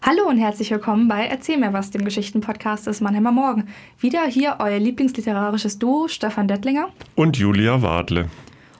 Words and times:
Hallo 0.00 0.28
und 0.28 0.38
herzlich 0.38 0.70
willkommen 0.70 1.08
bei 1.08 1.26
Erzähl 1.26 1.58
mir 1.58 1.72
was, 1.72 1.90
dem 1.90 2.04
Geschichtenpodcast 2.04 2.86
des 2.86 3.00
Mannheimer 3.00 3.32
Morgen. 3.32 3.68
Wieder 3.98 4.24
hier 4.26 4.56
euer 4.60 4.78
lieblingsliterarisches 4.78 5.80
Duo 5.80 6.06
Stefan 6.06 6.46
Dettlinger 6.46 6.90
und 7.16 7.36
Julia 7.36 7.82
Wadle. 7.82 8.30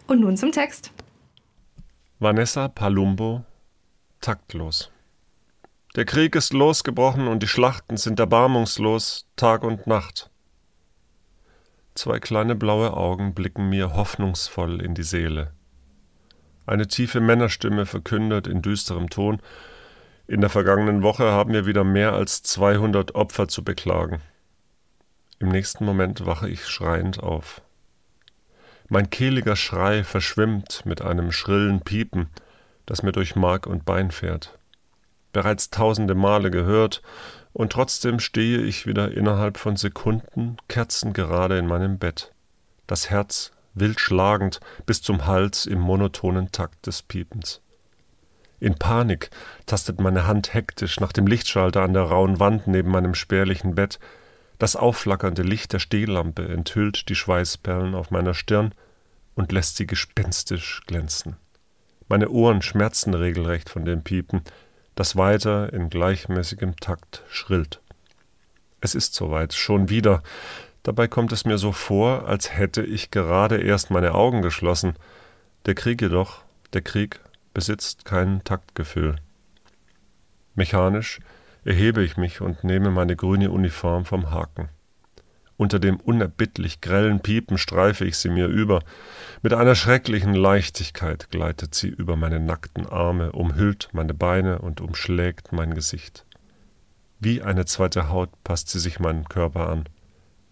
Und 0.06 0.20
nun 0.20 0.36
zum 0.36 0.52
Text. 0.52 0.92
Vanessa 2.20 2.68
Palumbo, 2.68 3.44
taktlos. 4.20 4.92
Der 5.96 6.04
Krieg 6.04 6.36
ist 6.36 6.52
losgebrochen 6.52 7.26
und 7.26 7.42
die 7.42 7.48
Schlachten 7.48 7.96
sind 7.96 8.20
erbarmungslos, 8.20 9.26
Tag 9.34 9.64
und 9.64 9.88
Nacht. 9.88 10.30
Zwei 11.96 12.20
kleine 12.20 12.54
blaue 12.54 12.96
Augen 12.96 13.34
blicken 13.34 13.68
mir 13.68 13.94
hoffnungsvoll 13.94 14.80
in 14.80 14.94
die 14.94 15.02
Seele. 15.02 15.52
Eine 16.64 16.86
tiefe 16.86 17.20
Männerstimme 17.20 17.86
verkündet 17.86 18.46
in 18.46 18.62
düsterem 18.62 19.10
Ton, 19.10 19.42
in 20.28 20.42
der 20.42 20.50
vergangenen 20.50 21.02
Woche 21.02 21.32
haben 21.32 21.54
wir 21.54 21.64
wieder 21.64 21.84
mehr 21.84 22.12
als 22.12 22.42
200 22.42 23.14
Opfer 23.14 23.48
zu 23.48 23.64
beklagen. 23.64 24.20
Im 25.38 25.48
nächsten 25.48 25.86
Moment 25.86 26.26
wache 26.26 26.50
ich 26.50 26.66
schreiend 26.66 27.22
auf. 27.22 27.62
Mein 28.88 29.08
kehliger 29.08 29.56
Schrei 29.56 30.04
verschwimmt 30.04 30.84
mit 30.84 31.00
einem 31.00 31.32
schrillen 31.32 31.80
Piepen, 31.80 32.28
das 32.84 33.02
mir 33.02 33.12
durch 33.12 33.36
Mark 33.36 33.66
und 33.66 33.86
Bein 33.86 34.10
fährt. 34.10 34.58
Bereits 35.32 35.70
tausende 35.70 36.14
Male 36.14 36.50
gehört, 36.50 37.02
und 37.54 37.72
trotzdem 37.72 38.20
stehe 38.20 38.60
ich 38.60 38.86
wieder 38.86 39.12
innerhalb 39.12 39.56
von 39.56 39.76
Sekunden 39.76 40.58
kerzengerade 40.68 41.58
in 41.58 41.66
meinem 41.66 41.98
Bett, 41.98 42.32
das 42.86 43.08
Herz 43.08 43.52
wild 43.72 43.98
schlagend 43.98 44.60
bis 44.84 45.00
zum 45.00 45.26
Hals 45.26 45.64
im 45.64 45.80
monotonen 45.80 46.52
Takt 46.52 46.86
des 46.86 47.02
Piepens. 47.02 47.62
In 48.60 48.74
Panik 48.74 49.30
tastet 49.66 50.00
meine 50.00 50.26
Hand 50.26 50.52
hektisch 50.52 50.98
nach 51.00 51.12
dem 51.12 51.26
Lichtschalter 51.26 51.82
an 51.82 51.92
der 51.92 52.02
rauen 52.02 52.40
Wand 52.40 52.66
neben 52.66 52.90
meinem 52.90 53.14
spärlichen 53.14 53.74
Bett. 53.74 53.98
Das 54.58 54.74
aufflackernde 54.74 55.42
Licht 55.42 55.72
der 55.72 55.78
Stehlampe 55.78 56.48
enthüllt 56.48 57.08
die 57.08 57.14
Schweißperlen 57.14 57.94
auf 57.94 58.10
meiner 58.10 58.34
Stirn 58.34 58.74
und 59.36 59.52
lässt 59.52 59.76
sie 59.76 59.86
gespenstisch 59.86 60.82
glänzen. 60.86 61.36
Meine 62.08 62.30
Ohren 62.30 62.62
schmerzen 62.62 63.14
regelrecht 63.14 63.70
von 63.70 63.84
dem 63.84 64.02
Piepen, 64.02 64.42
das 64.96 65.14
weiter 65.14 65.72
in 65.72 65.90
gleichmäßigem 65.90 66.76
Takt 66.76 67.22
schrillt. 67.28 67.80
Es 68.80 68.96
ist 68.96 69.14
soweit, 69.14 69.54
schon 69.54 69.88
wieder. 69.88 70.22
Dabei 70.82 71.06
kommt 71.06 71.30
es 71.32 71.44
mir 71.44 71.58
so 71.58 71.70
vor, 71.70 72.26
als 72.26 72.56
hätte 72.56 72.82
ich 72.82 73.12
gerade 73.12 73.60
erst 73.60 73.90
meine 73.90 74.14
Augen 74.14 74.42
geschlossen. 74.42 74.94
Der 75.66 75.74
Krieg 75.74 76.00
jedoch, 76.00 76.42
der 76.72 76.82
Krieg 76.82 77.20
besitzt 77.58 78.04
kein 78.04 78.44
Taktgefühl. 78.44 79.16
Mechanisch 80.54 81.18
erhebe 81.64 82.04
ich 82.04 82.16
mich 82.16 82.40
und 82.40 82.62
nehme 82.62 82.92
meine 82.92 83.16
grüne 83.16 83.50
Uniform 83.50 84.04
vom 84.04 84.30
Haken. 84.30 84.68
Unter 85.56 85.80
dem 85.80 85.96
unerbittlich 85.96 86.80
grellen 86.80 87.18
Piepen 87.18 87.58
streife 87.58 88.04
ich 88.04 88.16
sie 88.16 88.28
mir 88.28 88.46
über. 88.46 88.84
Mit 89.42 89.54
einer 89.54 89.74
schrecklichen 89.74 90.34
Leichtigkeit 90.34 91.30
gleitet 91.32 91.74
sie 91.74 91.88
über 91.88 92.14
meine 92.14 92.38
nackten 92.38 92.86
Arme, 92.86 93.32
umhüllt 93.32 93.88
meine 93.90 94.14
Beine 94.14 94.60
und 94.60 94.80
umschlägt 94.80 95.50
mein 95.50 95.74
Gesicht. 95.74 96.26
Wie 97.18 97.42
eine 97.42 97.64
zweite 97.64 98.08
Haut 98.08 98.30
passt 98.44 98.68
sie 98.68 98.78
sich 98.78 99.00
meinen 99.00 99.24
Körper 99.24 99.68
an. 99.68 99.88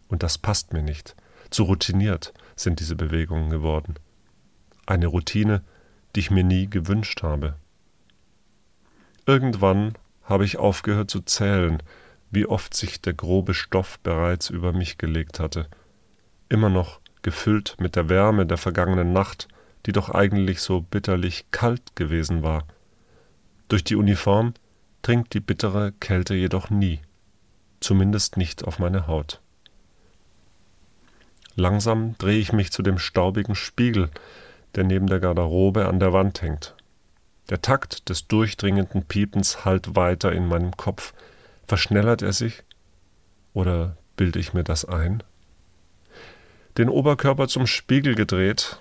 Und 0.09 0.25
das 0.25 0.39
passt 0.39 0.73
mir 0.73 0.83
nicht. 0.83 1.15
Zu 1.51 1.63
routiniert 1.63 2.35
sind 2.57 2.81
diese 2.81 2.97
Bewegungen 2.97 3.49
geworden. 3.49 3.95
Eine 4.87 5.07
Routine, 5.07 5.63
die 6.17 6.21
ich 6.21 6.31
mir 6.31 6.45
nie 6.45 6.69
gewünscht 6.69 7.23
habe. 7.23 7.57
Irgendwann 9.27 9.93
habe 10.25 10.47
ich 10.47 10.57
aufgehört 10.57 11.11
zu 11.11 11.21
zählen, 11.21 11.83
wie 12.31 12.47
oft 12.47 12.75
sich 12.75 13.03
der 13.03 13.13
grobe 13.13 13.53
Stoff 13.53 13.99
bereits 14.01 14.49
über 14.49 14.73
mich 14.73 14.97
gelegt 14.97 15.39
hatte, 15.39 15.69
immer 16.49 16.71
noch 16.71 17.01
gefüllt 17.21 17.77
mit 17.81 17.97
der 17.97 18.09
Wärme 18.09 18.47
der 18.47 18.57
vergangenen 18.57 19.13
Nacht, 19.13 19.47
die 19.85 19.93
doch 19.93 20.09
eigentlich 20.09 20.61
so 20.61 20.81
bitterlich 20.81 21.45
kalt 21.51 21.95
gewesen 21.97 22.43
war. 22.43 22.65
Durch 23.69 23.85
die 23.85 23.97
Uniform 23.97 24.55
dringt 25.03 25.35
die 25.35 25.41
bittere 25.41 25.93
Kälte 26.01 26.35
jedoch 26.35 26.71
nie, 26.71 27.01
zumindest 27.81 28.37
nicht 28.37 28.65
auf 28.65 28.79
meine 28.79 29.07
Haut. 29.07 29.41
Langsam 31.57 32.17
drehe 32.19 32.39
ich 32.39 32.53
mich 32.53 32.73
zu 32.73 32.83
dem 32.83 32.99
staubigen 32.99 33.55
Spiegel, 33.55 34.11
der 34.75 34.85
neben 34.85 35.07
der 35.07 35.21
Garderobe 35.21 35.87
an 35.87 36.01
der 36.01 36.13
Wand 36.13 36.43
hängt. 36.43 36.75
Der 37.49 37.63
Takt 37.63 38.09
des 38.09 38.27
durchdringenden 38.27 39.05
Piepens 39.05 39.65
hallt 39.65 39.95
weiter 39.95 40.33
in 40.33 40.49
meinem 40.49 40.77
Kopf. 40.77 41.15
Verschnellert 41.67 42.23
er 42.23 42.33
sich? 42.33 42.65
Oder 43.55 43.97
bilde 44.17 44.39
ich 44.39 44.53
mir 44.53 44.65
das 44.65 44.85
ein? 44.85 45.23
Den 46.77 46.89
Oberkörper 46.89 47.49
zum 47.49 47.67
Spiegel 47.67 48.15
gedreht, 48.15 48.79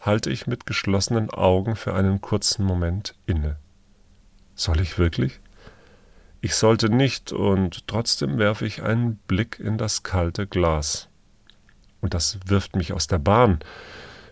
halte 0.00 0.30
ich 0.30 0.46
mit 0.46 0.66
geschlossenen 0.66 1.30
Augen 1.30 1.76
für 1.76 1.94
einen 1.94 2.20
kurzen 2.20 2.64
Moment 2.64 3.14
inne. 3.26 3.56
Soll 4.54 4.80
ich 4.80 4.98
wirklich? 4.98 5.40
Ich 6.40 6.56
sollte 6.56 6.88
nicht, 6.88 7.32
und 7.32 7.86
trotzdem 7.86 8.36
werfe 8.38 8.66
ich 8.66 8.82
einen 8.82 9.16
Blick 9.28 9.60
in 9.60 9.78
das 9.78 10.02
kalte 10.02 10.46
Glas. 10.46 11.08
Und 12.00 12.14
das 12.14 12.38
wirft 12.46 12.74
mich 12.74 12.92
aus 12.92 13.06
der 13.06 13.20
Bahn. 13.20 13.60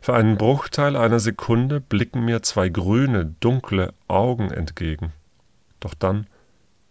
Für 0.02 0.14
einen 0.14 0.38
Bruchteil 0.38 0.96
einer 0.96 1.20
Sekunde 1.20 1.80
blicken 1.80 2.24
mir 2.24 2.42
zwei 2.42 2.70
grüne, 2.70 3.26
dunkle 3.40 3.92
Augen 4.08 4.50
entgegen. 4.50 5.12
Doch 5.78 5.92
dann 5.92 6.26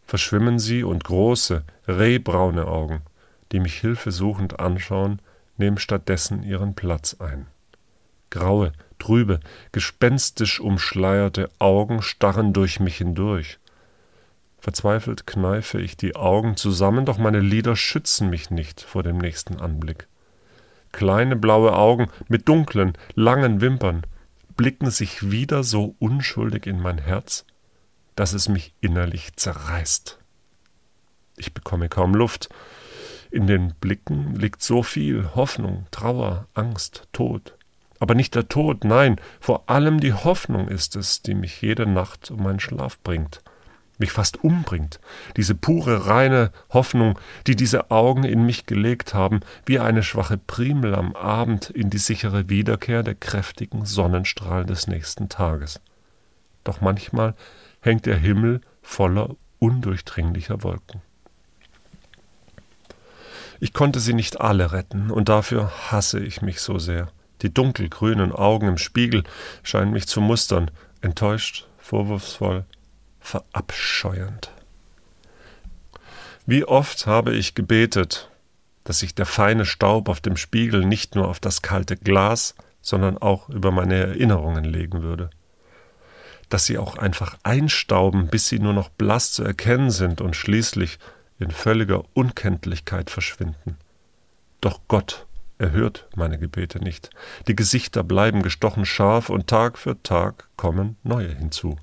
verschwimmen 0.06 0.60
sie 0.60 0.84
und 0.84 1.04
große, 1.04 1.64
rehbraune 1.88 2.68
Augen, 2.68 3.02
die 3.52 3.60
mich 3.60 3.76
hilfesuchend 3.76 4.60
anschauen, 4.60 5.22
nehmen 5.58 5.80
stattdessen 5.80 6.44
ihren 6.44 6.76
Platz 6.76 7.16
ein. 7.20 7.48
Graue, 8.30 8.74
trübe, 9.00 9.40
gespenstisch 9.72 10.60
umschleierte 10.60 11.50
Augen 11.58 12.04
starren 12.04 12.54
durch 12.54 12.80
mich 12.80 12.98
hindurch. 12.98 13.58
Verzweifelt 14.60 15.26
kneife 15.26 15.80
ich 15.80 15.98
die 15.98 16.16
Augen 16.16 16.58
zusammen, 16.58 17.06
doch 17.06 17.18
meine 17.18 17.40
Lider 17.40 17.76
schützen 17.76 18.30
mich 18.30 18.52
nicht 18.52 18.82
vor 18.82 19.02
dem 19.02 19.18
nächsten 19.18 19.60
Anblick. 19.60 20.09
Kleine 20.92 21.36
blaue 21.36 21.74
Augen 21.74 22.08
mit 22.28 22.48
dunklen, 22.48 22.94
langen 23.16 23.62
Wimpern 23.62 24.04
blicken 24.56 24.92
sich 24.92 25.32
wieder 25.32 25.64
so 25.64 25.96
unschuldig 26.00 26.68
in 26.68 26.82
mein 26.82 26.98
Herz, 26.98 27.46
dass 28.16 28.34
es 28.34 28.50
mich 28.50 28.74
innerlich 28.82 29.36
zerreißt. 29.36 30.20
Ich 31.38 31.54
bekomme 31.54 31.88
kaum 31.88 32.14
Luft. 32.14 32.50
In 33.32 33.48
den 33.48 33.74
Blicken 33.80 34.36
liegt 34.36 34.62
so 34.62 34.84
viel 34.84 35.36
Hoffnung, 35.36 35.86
Trauer, 35.92 36.48
Angst, 36.54 37.08
Tod. 37.14 37.56
Aber 38.00 38.16
nicht 38.16 38.36
der 38.36 38.50
Tod, 38.50 38.84
nein, 38.84 39.22
vor 39.40 39.70
allem 39.70 40.00
die 40.00 40.14
Hoffnung 40.14 40.68
ist 40.68 40.96
es, 40.96 41.22
die 41.22 41.36
mich 41.36 41.62
jede 41.62 41.86
Nacht 41.86 42.32
um 42.32 42.44
meinen 42.44 42.60
Schlaf 42.60 43.00
bringt 43.00 43.42
mich 44.00 44.12
fast 44.12 44.44
umbringt, 44.44 45.00
diese 45.38 45.56
pure, 45.56 46.08
reine 46.08 46.52
Hoffnung, 46.70 47.20
die 47.46 47.56
diese 47.56 47.92
Augen 47.92 48.24
in 48.24 48.46
mich 48.46 48.66
gelegt 48.66 49.14
haben, 49.14 49.42
wie 49.66 49.80
eine 49.80 50.04
schwache 50.04 50.38
Primel 50.38 50.96
am 50.96 51.16
Abend 51.16 51.70
in 51.70 51.90
die 51.90 51.98
sichere 51.98 52.50
Wiederkehr 52.50 53.04
der 53.04 53.16
kräftigen 53.16 53.86
Sonnenstrahlen 53.86 54.68
des 54.68 54.88
nächsten 54.88 55.30
Tages. 55.30 55.82
Doch 56.64 56.82
manchmal 56.82 57.36
hängt 57.82 58.06
der 58.06 58.18
Himmel 58.18 58.62
voller 58.82 59.36
undurchdringlicher 59.60 60.64
Wolken. 60.64 61.02
Ich 63.60 63.74
konnte 63.74 64.00
sie 64.00 64.14
nicht 64.14 64.40
alle 64.40 64.72
retten, 64.72 65.12
und 65.12 65.28
dafür 65.28 65.92
hasse 65.92 66.20
ich 66.20 66.42
mich 66.42 66.62
so 66.62 66.80
sehr. 66.80 67.10
Die 67.42 67.54
dunkelgrünen 67.54 68.32
Augen 68.32 68.68
im 68.68 68.78
Spiegel 68.78 69.24
scheinen 69.64 69.92
mich 69.92 70.08
zu 70.08 70.22
mustern, 70.22 70.72
enttäuscht, 71.02 71.68
vorwurfsvoll, 71.78 72.66
verabscheuend. 73.20 74.52
Wie 76.46 76.64
oft 76.66 77.06
habe 77.06 77.36
ich 77.36 77.56
gebetet, 77.56 78.30
dass 78.84 79.00
sich 79.00 79.14
der 79.14 79.28
feine 79.28 79.66
Staub 79.66 80.10
auf 80.10 80.20
dem 80.20 80.36
Spiegel 80.36 80.84
nicht 80.84 81.14
nur 81.14 81.28
auf 81.28 81.40
das 81.40 81.62
kalte 81.62 81.96
Glas, 81.96 82.56
sondern 82.82 83.18
auch 83.18 83.50
über 83.50 83.72
meine 83.72 83.96
Erinnerungen 83.96 84.64
legen 84.64 85.04
würde. 85.04 85.30
Dass 86.50 86.66
sie 86.66 86.80
auch 86.80 86.98
einfach 86.98 87.38
einstauben, 87.44 88.28
bis 88.28 88.48
sie 88.48 88.58
nur 88.58 88.74
noch 88.74 88.90
blass 88.90 89.32
zu 89.32 89.44
erkennen 89.44 89.92
sind 89.92 90.22
und 90.22 90.36
schließlich 90.36 90.98
in 91.38 91.52
völliger 91.52 92.04
Unkenntlichkeit 92.14 93.10
verschwinden. 93.10 93.78
Doch 94.62 94.80
Gott 94.88 95.28
erhört 95.60 96.08
meine 96.16 96.40
Gebete 96.40 96.80
nicht. 96.80 97.12
Die 97.48 97.56
Gesichter 97.56 98.04
bleiben 98.04 98.42
gestochen 98.42 98.86
scharf 98.86 99.30
und 99.30 99.48
Tag 99.48 99.78
für 99.78 100.02
Tag 100.02 100.50
kommen 100.58 100.98
neue 101.04 101.30
hinzu. 101.30 101.78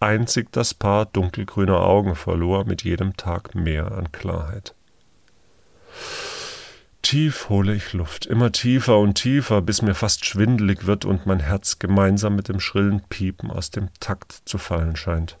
Einzig 0.00 0.52
das 0.52 0.74
Paar 0.74 1.06
dunkelgrüner 1.06 1.80
Augen 1.80 2.14
verlor 2.14 2.64
mit 2.64 2.84
jedem 2.84 3.16
Tag 3.16 3.54
mehr 3.54 3.92
an 3.92 4.12
Klarheit. 4.12 4.74
Tief 7.02 7.50
hole 7.50 7.74
ich 7.74 7.92
Luft, 7.92 8.24
immer 8.24 8.50
tiefer 8.50 8.98
und 8.98 9.14
tiefer, 9.14 9.60
bis 9.60 9.82
mir 9.82 9.94
fast 9.94 10.24
schwindelig 10.24 10.86
wird 10.86 11.04
und 11.04 11.26
mein 11.26 11.40
Herz 11.40 11.78
gemeinsam 11.78 12.34
mit 12.34 12.48
dem 12.48 12.60
schrillen 12.60 13.02
Piepen 13.02 13.50
aus 13.50 13.70
dem 13.70 13.90
Takt 14.00 14.32
zu 14.46 14.56
fallen 14.56 14.96
scheint. 14.96 15.38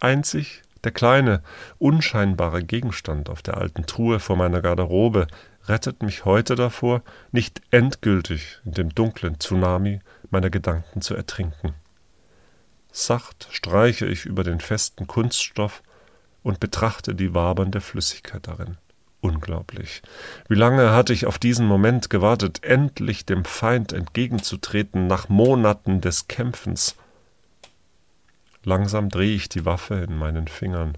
Einzig 0.00 0.62
Der 0.84 0.92
kleine, 0.92 1.42
unscheinbare 1.78 2.62
Gegenstand 2.62 3.30
auf 3.30 3.40
der 3.40 3.56
alten 3.56 3.86
Truhe 3.86 4.20
vor 4.20 4.36
meiner 4.36 4.60
Garderobe 4.60 5.26
rettet 5.66 6.02
mich 6.02 6.26
heute 6.26 6.54
davor, 6.54 7.02
nicht 7.32 7.62
endgültig 7.70 8.60
in 8.66 8.72
dem 8.72 8.90
dunklen 8.90 9.40
Tsunami 9.40 10.00
meiner 10.30 10.50
Gedanken 10.50 11.00
zu 11.00 11.14
ertrinken. 11.14 11.74
Sacht 12.96 13.48
streiche 13.50 14.06
ich 14.06 14.24
über 14.24 14.44
den 14.44 14.60
festen 14.60 15.08
Kunststoff 15.08 15.82
und 16.44 16.60
betrachte 16.60 17.16
die 17.16 17.34
wabernde 17.34 17.80
Flüssigkeit 17.80 18.46
darin. 18.46 18.76
Unglaublich. 19.20 20.00
Wie 20.48 20.54
lange 20.54 20.92
hatte 20.92 21.12
ich 21.12 21.26
auf 21.26 21.40
diesen 21.40 21.66
Moment 21.66 22.08
gewartet, 22.08 22.62
endlich 22.62 23.26
dem 23.26 23.44
Feind 23.44 23.92
entgegenzutreten 23.92 25.08
nach 25.08 25.28
Monaten 25.28 26.02
des 26.02 26.28
Kämpfens. 26.28 26.94
Langsam 28.62 29.08
drehe 29.08 29.34
ich 29.34 29.48
die 29.48 29.64
Waffe 29.64 29.96
in 29.96 30.16
meinen 30.16 30.46
Fingern. 30.46 30.96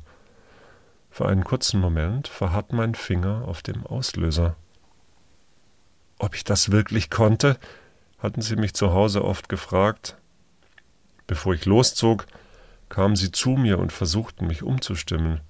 Für 1.10 1.26
einen 1.26 1.44
kurzen 1.44 1.80
Moment 1.80 2.28
verharrt 2.28 2.74
mein 2.74 2.94
Finger 2.94 3.48
auf 3.48 3.62
dem 3.62 3.86
Auslöser. 3.86 4.54
Ob 6.18 6.34
ich 6.34 6.44
das 6.44 6.70
wirklich 6.70 7.08
konnte, 7.08 7.56
hatten 8.18 8.42
sie 8.42 8.56
mich 8.56 8.74
zu 8.74 8.92
Hause 8.92 9.24
oft 9.24 9.48
gefragt. 9.48 10.18
Bevor 11.26 11.54
ich 11.54 11.64
loszog, 11.64 12.26
kamen 12.88 13.16
sie 13.16 13.32
zu 13.32 13.50
mir 13.50 13.78
und 13.78 13.92
versuchten 13.92 14.46
mich 14.46 14.62
umzustimmen. 14.62 15.40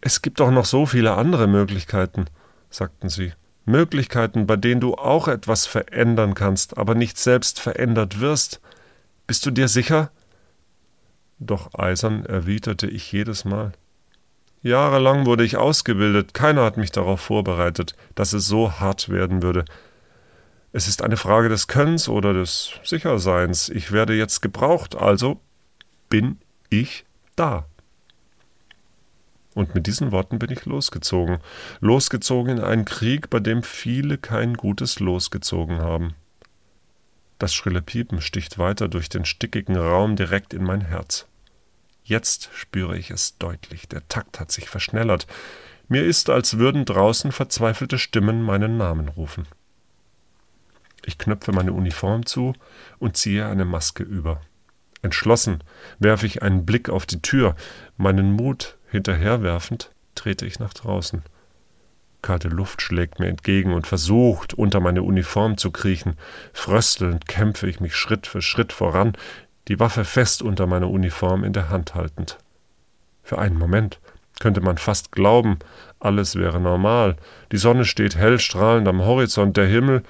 Es 0.00 0.20
gibt 0.20 0.40
doch 0.40 0.50
noch 0.50 0.64
so 0.64 0.84
viele 0.84 1.14
andere 1.14 1.46
Möglichkeiten, 1.46 2.26
sagten 2.70 3.08
sie. 3.08 3.32
Möglichkeiten, 3.64 4.46
bei 4.46 4.56
denen 4.56 4.80
du 4.80 4.94
auch 4.94 5.28
etwas 5.28 5.66
verändern 5.66 6.34
kannst, 6.34 6.76
aber 6.76 6.94
nicht 6.94 7.18
selbst 7.18 7.60
verändert 7.60 8.20
wirst. 8.20 8.60
Bist 9.26 9.46
du 9.46 9.52
dir 9.52 9.68
sicher? 9.68 10.10
Doch 11.38 11.74
eisern 11.78 12.26
erwiderte 12.26 12.88
ich 12.88 13.10
jedes 13.12 13.44
Mal. 13.44 13.72
Jahrelang 14.62 15.26
wurde 15.26 15.44
ich 15.44 15.56
ausgebildet, 15.56 16.34
keiner 16.34 16.64
hat 16.64 16.76
mich 16.76 16.92
darauf 16.92 17.20
vorbereitet, 17.20 17.96
dass 18.14 18.32
es 18.32 18.46
so 18.46 18.72
hart 18.72 19.08
werden 19.08 19.42
würde. 19.42 19.64
Es 20.72 20.88
ist 20.88 21.02
eine 21.02 21.18
Frage 21.18 21.50
des 21.50 21.66
Könnens 21.66 22.08
oder 22.08 22.32
des 22.32 22.72
Sicherseins. 22.82 23.68
Ich 23.68 23.92
werde 23.92 24.14
jetzt 24.14 24.40
gebraucht, 24.40 24.96
also 24.96 25.38
bin 26.08 26.38
ich 26.70 27.04
da. 27.36 27.66
Und 29.54 29.74
mit 29.74 29.86
diesen 29.86 30.12
Worten 30.12 30.38
bin 30.38 30.50
ich 30.50 30.64
losgezogen, 30.64 31.38
losgezogen 31.80 32.56
in 32.56 32.64
einen 32.64 32.86
Krieg, 32.86 33.28
bei 33.28 33.38
dem 33.38 33.62
viele 33.62 34.16
kein 34.16 34.54
gutes 34.54 34.98
Los 34.98 35.30
gezogen 35.30 35.78
haben. 35.78 36.14
Das 37.38 37.52
schrille 37.52 37.82
Piepen 37.82 38.22
sticht 38.22 38.56
weiter 38.56 38.88
durch 38.88 39.10
den 39.10 39.26
stickigen 39.26 39.76
Raum 39.76 40.16
direkt 40.16 40.54
in 40.54 40.64
mein 40.64 40.80
Herz. 40.80 41.26
Jetzt 42.02 42.48
spüre 42.54 42.96
ich 42.96 43.10
es 43.10 43.36
deutlich, 43.36 43.88
der 43.88 44.08
Takt 44.08 44.40
hat 44.40 44.50
sich 44.50 44.70
verschnellert. 44.70 45.26
Mir 45.88 46.04
ist, 46.04 46.30
als 46.30 46.56
würden 46.56 46.86
draußen 46.86 47.30
verzweifelte 47.30 47.98
Stimmen 47.98 48.42
meinen 48.42 48.78
Namen 48.78 49.08
rufen. 49.08 49.46
Ich 51.04 51.18
knöpfe 51.18 51.52
meine 51.52 51.72
Uniform 51.72 52.26
zu 52.26 52.54
und 52.98 53.16
ziehe 53.16 53.46
eine 53.46 53.64
Maske 53.64 54.02
über. 54.02 54.40
Entschlossen 55.02 55.64
werfe 55.98 56.26
ich 56.26 56.42
einen 56.42 56.64
Blick 56.64 56.88
auf 56.88 57.06
die 57.06 57.22
Tür, 57.22 57.56
meinen 57.96 58.32
Mut 58.32 58.78
hinterherwerfend 58.88 59.90
trete 60.14 60.46
ich 60.46 60.58
nach 60.58 60.74
draußen. 60.74 61.22
Kalte 62.22 62.48
Luft 62.48 62.82
schlägt 62.82 63.18
mir 63.18 63.26
entgegen 63.26 63.74
und 63.74 63.86
versucht, 63.86 64.54
unter 64.54 64.78
meine 64.78 65.02
Uniform 65.02 65.56
zu 65.56 65.72
kriechen. 65.72 66.16
Fröstelnd 66.52 67.26
kämpfe 67.26 67.66
ich 67.68 67.80
mich 67.80 67.96
Schritt 67.96 68.28
für 68.28 68.42
Schritt 68.42 68.72
voran, 68.72 69.14
die 69.68 69.80
Waffe 69.80 70.04
fest 70.04 70.42
unter 70.42 70.66
meiner 70.66 70.88
Uniform 70.88 71.42
in 71.42 71.52
der 71.52 71.68
Hand 71.68 71.96
haltend. 71.96 72.38
Für 73.24 73.38
einen 73.38 73.58
Moment 73.58 73.98
könnte 74.38 74.60
man 74.60 74.78
fast 74.78 75.12
glauben, 75.12 75.58
alles 75.98 76.36
wäre 76.36 76.60
normal. 76.60 77.16
Die 77.50 77.56
Sonne 77.56 77.84
steht 77.84 78.16
hell 78.16 78.38
strahlend 78.38 78.86
am 78.86 79.02
Horizont, 79.02 79.56
der 79.56 79.66
Himmel, 79.66 80.02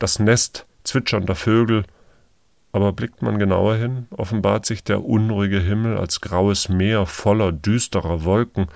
das 0.00 0.18
Nest 0.18 0.66
zwitschernder 0.82 1.36
Vögel. 1.36 1.84
Aber 2.72 2.92
blickt 2.92 3.22
man 3.22 3.38
genauer 3.38 3.76
hin, 3.76 4.06
offenbart 4.10 4.66
sich 4.66 4.82
der 4.82 5.04
unruhige 5.04 5.60
Himmel 5.60 5.96
als 5.96 6.20
graues 6.20 6.68
Meer 6.68 7.06
voller 7.06 7.52
düsterer 7.52 8.24
Wolken, 8.24 8.66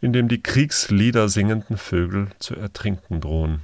in 0.00 0.12
dem 0.12 0.28
die 0.28 0.42
Kriegslieder 0.42 1.28
singenden 1.28 1.78
Vögel 1.78 2.28
zu 2.38 2.54
ertrinken 2.54 3.20
drohen. 3.20 3.62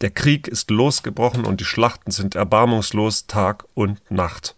Der 0.00 0.10
Krieg 0.10 0.48
ist 0.48 0.70
losgebrochen 0.70 1.44
und 1.44 1.60
die 1.60 1.64
Schlachten 1.64 2.10
sind 2.10 2.34
erbarmungslos 2.34 3.26
Tag 3.28 3.64
und 3.74 4.10
Nacht. 4.10 4.56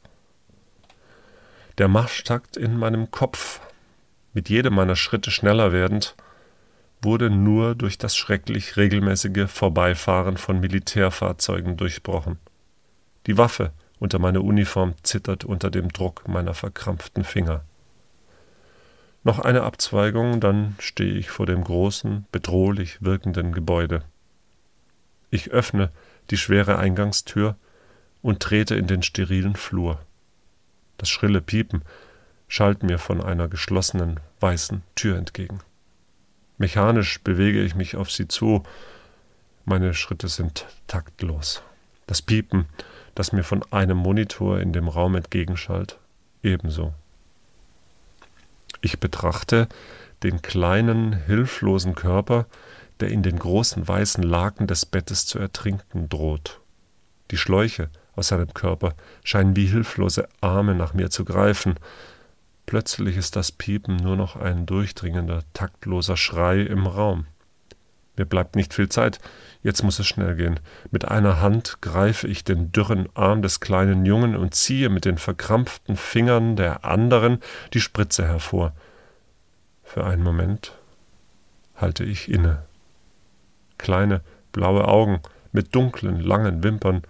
Der 1.77 1.89
Marschtakt 1.89 2.57
in 2.57 2.79
meinem 2.79 3.11
Kopf, 3.11 3.61
mit 4.33 4.49
jedem 4.49 4.75
meiner 4.75 4.97
Schritte 4.97 5.31
schneller 5.31 5.73
werdend, 5.73 6.17
wurde 7.03 7.31
nur 7.31 7.75
durch 7.75 7.99
das 7.99 8.17
schrecklich 8.17 8.77
regelmäßige 8.77 9.49
Vorbeifahren 9.49 10.37
von 10.37 10.61
Militärfahrzeugen 10.61 11.77
durchbrochen. 11.77 12.39
Die 13.27 13.39
Waffe 13.39 13.73
unter 13.99 14.19
meiner 14.19 14.43
Uniform 14.43 14.95
zittert 15.03 15.45
unter 15.45 15.71
dem 15.71 15.89
Druck 15.93 16.29
meiner 16.29 16.55
verkrampften 16.55 17.25
Finger. 17.25 17.65
Noch 19.25 19.41
eine 19.41 19.63
Abzweigung, 19.63 20.41
dann 20.41 20.77
stehe 20.79 21.15
ich 21.15 21.31
vor 21.31 21.47
dem 21.47 21.65
großen, 21.65 22.27
bedrohlich 22.31 23.03
wirkenden 23.03 23.53
Gebäude. 23.53 24.03
Ich 25.31 25.51
öffne 25.51 25.91
die 26.31 26.37
schwere 26.37 26.79
Eingangstür 26.79 27.57
und 28.23 28.41
trete 28.41 28.77
in 28.77 28.87
den 28.87 29.03
sterilen 29.03 29.57
Flur. 29.57 30.01
Das 30.99 31.09
schrille 31.09 31.41
Piepen 31.41 31.83
schallt 32.49 32.83
mir 32.83 32.99
von 32.99 33.21
einer 33.21 33.49
geschlossenen 33.49 34.21
weißen 34.41 34.83
Tür 34.95 35.17
entgegen. 35.17 35.61
Mechanisch 36.59 37.21
bewege 37.23 37.63
ich 37.63 37.75
mich 37.75 37.97
auf 37.97 38.11
sie 38.11 38.29
zu. 38.29 38.63
Meine 39.65 39.95
Schritte 39.95 40.29
sind 40.29 40.67
taktlos. 40.87 41.63
Das 42.07 42.23
Piepen, 42.23 42.67
das 43.15 43.33
mir 43.33 43.43
von 43.43 43.65
einem 43.73 43.97
Monitor 43.97 44.61
in 44.61 44.73
dem 44.73 44.89
Raum 44.89 45.17
entgegenschallt, 45.17 45.99
ebenso. 46.43 46.95
Ich 48.81 49.01
betrachte 49.01 49.69
den 50.23 50.43
kleinen, 50.43 51.13
hilflosen 51.13 51.95
Körper, 51.95 52.47
der 53.01 53.09
in 53.09 53.23
den 53.23 53.39
großen 53.39 53.87
weißen 53.87 54.23
Laken 54.23 54.67
des 54.67 54.87
Bettes 54.87 55.27
zu 55.27 55.39
ertrinken 55.39 56.09
droht. 56.09 56.61
Die 57.31 57.37
Schläuche 57.37 57.91
aus 58.15 58.29
seinem 58.29 58.55
Körper 58.55 58.95
scheinen 59.25 59.57
wie 59.57 59.67
hilflose 59.67 60.29
Arme 60.41 60.75
nach 60.75 60.95
mir 60.95 61.11
zu 61.11 61.25
greifen. 61.25 61.75
Plötzlich 62.67 63.17
ist 63.17 63.37
das 63.37 63.53
Piepen 63.53 63.97
nur 63.97 64.17
noch 64.17 64.35
ein 64.37 64.67
durchdringender, 64.67 65.43
taktloser 65.53 66.17
Schrei 66.17 66.61
im 66.61 66.87
Raum. 66.87 67.27
Mir 68.17 68.25
bleibt 68.25 68.57
nicht 68.57 68.75
viel 68.75 68.89
Zeit, 68.89 69.21
jetzt 69.63 69.83
muss 69.83 69.99
es 69.99 70.07
schnell 70.07 70.35
gehen. 70.37 70.59
Mit 70.91 71.07
einer 71.07 71.41
Hand 71.41 71.79
greife 71.81 72.27
ich 72.27 72.45
den 72.45 72.73
dürren 72.73 73.09
Arm 73.15 73.43
des 73.43 73.61
kleinen 73.61 74.05
Jungen 74.07 74.37
und 74.37 74.55
ziehe 74.55 74.89
mit 74.89 75.05
den 75.05 75.19
verkrampften 75.19 75.97
Fingern 75.97 76.57
der 76.57 76.85
anderen 76.85 77.41
die 77.73 77.81
Spritze 77.81 78.27
hervor. 78.27 78.73
Für 79.85 80.05
einen 80.05 80.23
Moment 80.23 80.73
halte 81.77 82.05
ich 82.05 82.31
inne 82.31 82.65
kleine 83.79 84.23
blaue 84.51 84.89
Augen 84.89 85.21
mit 85.53 85.75
dunklen, 85.75 86.19
langen 86.21 86.63
Wimpern 86.63 87.03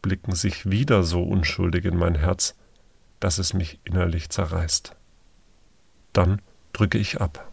blicken 0.00 0.34
sich 0.34 0.70
wieder 0.70 1.02
so 1.02 1.22
unschuldig 1.22 1.84
in 1.84 1.98
mein 1.98 2.14
Herz, 2.14 2.54
dass 3.20 3.38
es 3.38 3.54
mich 3.54 3.80
innerlich 3.84 4.30
zerreißt. 4.30 4.94
Dann 6.12 6.40
drücke 6.72 6.98
ich 6.98 7.20
ab. 7.20 7.50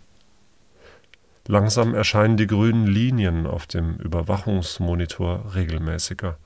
Langsam 1.48 1.93
erscheinen 1.93 2.38
die 2.38 2.48
grünen 2.48 2.88
Linien 2.88 3.48
auf 3.48 3.67
dem 3.67 3.96
Überwachungsmonitor 3.96 5.55
regelmäßiger, 5.55 6.38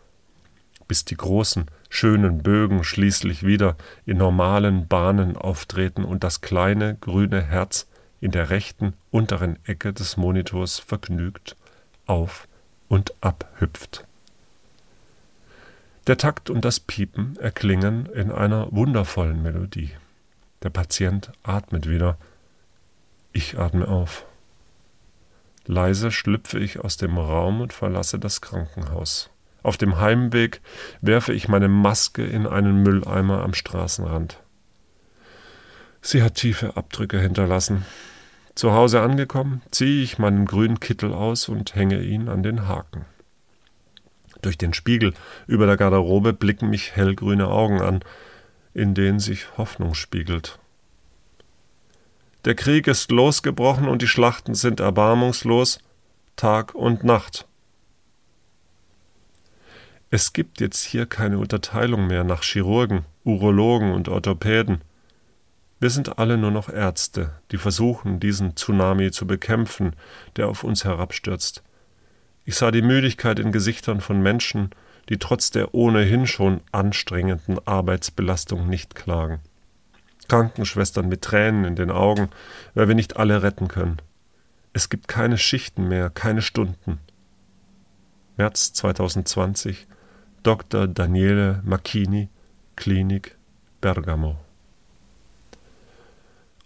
bis 0.88 1.06
die 1.06 1.18
großen, 1.18 1.66
schönen 1.90 2.42
Bögen 2.42 2.84
schließlich 2.84 3.46
wieder 3.46 3.76
in 4.06 4.18
normalen 4.18 4.88
Bahnen 4.88 5.38
auftreten 5.38 6.04
und 6.04 6.24
das 6.24 6.42
kleine 6.42 6.96
grüne 6.96 7.42
Herz 7.42 7.88
in 8.20 8.32
der 8.32 8.50
rechten 8.50 8.94
unteren 9.12 9.60
Ecke 9.66 9.94
des 9.94 10.18
Monitors 10.18 10.80
vergnügt 10.80 11.56
auf 12.08 12.48
und 12.88 13.14
ab 13.22 13.52
hüpft. 13.60 14.07
Der 16.08 16.18
Takt 16.18 16.50
und 16.50 16.64
das 16.64 16.80
Piepen 16.80 17.36
erklingen 17.38 18.06
in 18.06 18.32
einer 18.32 18.70
wundervollen 18.72 19.44
Melodie. 19.44 19.92
Der 20.64 20.70
Patient 20.70 21.34
atmet 21.44 21.90
wieder. 21.90 22.18
Ich 23.34 23.60
atme 23.60 23.90
auf. 23.90 24.26
Leise 25.66 26.12
schlüpfe 26.12 26.60
ich 26.60 26.80
aus 26.80 26.96
dem 26.96 27.18
Raum 27.18 27.60
und 27.60 27.74
verlasse 27.74 28.20
das 28.20 28.40
Krankenhaus. 28.40 29.30
Auf 29.64 29.76
dem 29.76 30.00
Heimweg 30.00 30.62
werfe 31.02 31.34
ich 31.34 31.50
meine 31.50 31.68
Maske 31.68 32.26
in 32.26 32.48
einen 32.48 32.84
Mülleimer 32.84 33.44
am 33.44 33.54
Straßenrand. 33.54 34.40
Sie 36.02 36.24
hat 36.24 36.36
tiefe 36.36 36.78
Abdrücke 36.78 37.20
hinterlassen. 37.20 37.86
Zu 38.56 38.72
Hause 38.72 39.02
angekommen, 39.02 39.62
ziehe 39.72 40.04
ich 40.04 40.20
meinen 40.20 40.46
grünen 40.46 40.80
Kittel 40.80 41.14
aus 41.14 41.50
und 41.50 41.76
hänge 41.76 42.02
ihn 42.02 42.30
an 42.30 42.44
den 42.44 42.66
Haken. 42.66 43.04
Durch 44.42 44.58
den 44.58 44.74
Spiegel 44.74 45.14
über 45.48 45.66
der 45.66 45.78
Garderobe 45.78 46.34
blicken 46.34 46.70
mich 46.70 46.96
hellgrüne 46.96 47.48
Augen 47.48 47.82
an, 47.82 48.02
in 48.74 48.94
denen 48.94 49.20
sich 49.20 49.58
Hoffnung 49.58 49.94
spiegelt. 49.94 50.60
Der 52.46 52.56
Krieg 52.56 52.88
ist 52.88 53.12
losgebrochen 53.12 53.88
und 53.88 54.02
die 54.02 54.08
Schlachten 54.08 54.54
sind 54.54 54.80
erbarmungslos, 54.80 55.80
Tag 56.36 56.76
und 56.76 57.04
Nacht. 57.04 57.48
Es 60.10 60.32
gibt 60.32 60.62
jetzt 60.62 60.84
hier 60.86 61.06
keine 61.06 61.40
Unterteilung 61.40 62.08
mehr 62.08 62.24
nach 62.24 62.44
Chirurgen, 62.44 63.04
Urologen 63.26 63.92
und 63.92 64.08
Orthopäden. 64.08 64.82
Wir 65.82 65.90
sind 65.90 66.18
alle 66.18 66.38
nur 66.38 66.52
noch 66.52 66.70
Ärzte, 66.70 67.34
die 67.52 67.58
versuchen, 67.58 68.20
diesen 68.22 68.56
Tsunami 68.56 69.12
zu 69.12 69.28
bekämpfen, 69.28 69.96
der 70.38 70.48
auf 70.48 70.64
uns 70.64 70.86
herabstürzt. 70.86 71.62
Ich 72.50 72.56
sah 72.56 72.72
die 72.72 72.82
Müdigkeit 72.82 73.40
in 73.40 73.52
Gesichtern 73.52 74.00
von 74.00 74.22
Menschen, 74.22 74.70
die 75.10 75.18
trotz 75.18 75.52
der 75.52 75.74
ohnehin 75.74 76.28
schon 76.28 76.62
anstrengenden 76.72 77.60
Arbeitsbelastung 77.68 78.70
nicht 78.70 78.96
klagen. 78.96 79.42
Krankenschwestern 80.30 81.10
mit 81.10 81.24
Tränen 81.24 81.66
in 81.66 81.76
den 81.76 81.92
Augen, 81.92 82.30
weil 82.74 82.88
wir 82.88 82.96
nicht 82.96 83.18
alle 83.18 83.44
retten 83.44 83.68
können. 83.68 83.98
Es 84.72 84.88
gibt 84.88 85.10
keine 85.10 85.38
Schichten 85.38 85.90
mehr, 85.90 86.10
keine 86.10 86.42
Stunden. 86.42 87.00
März 88.38 88.72
2020 88.72 89.86
Dr. 90.42 90.88
Daniele 90.88 91.62
Macchini, 91.66 92.30
Klinik 92.78 93.36
Bergamo. 93.82 94.38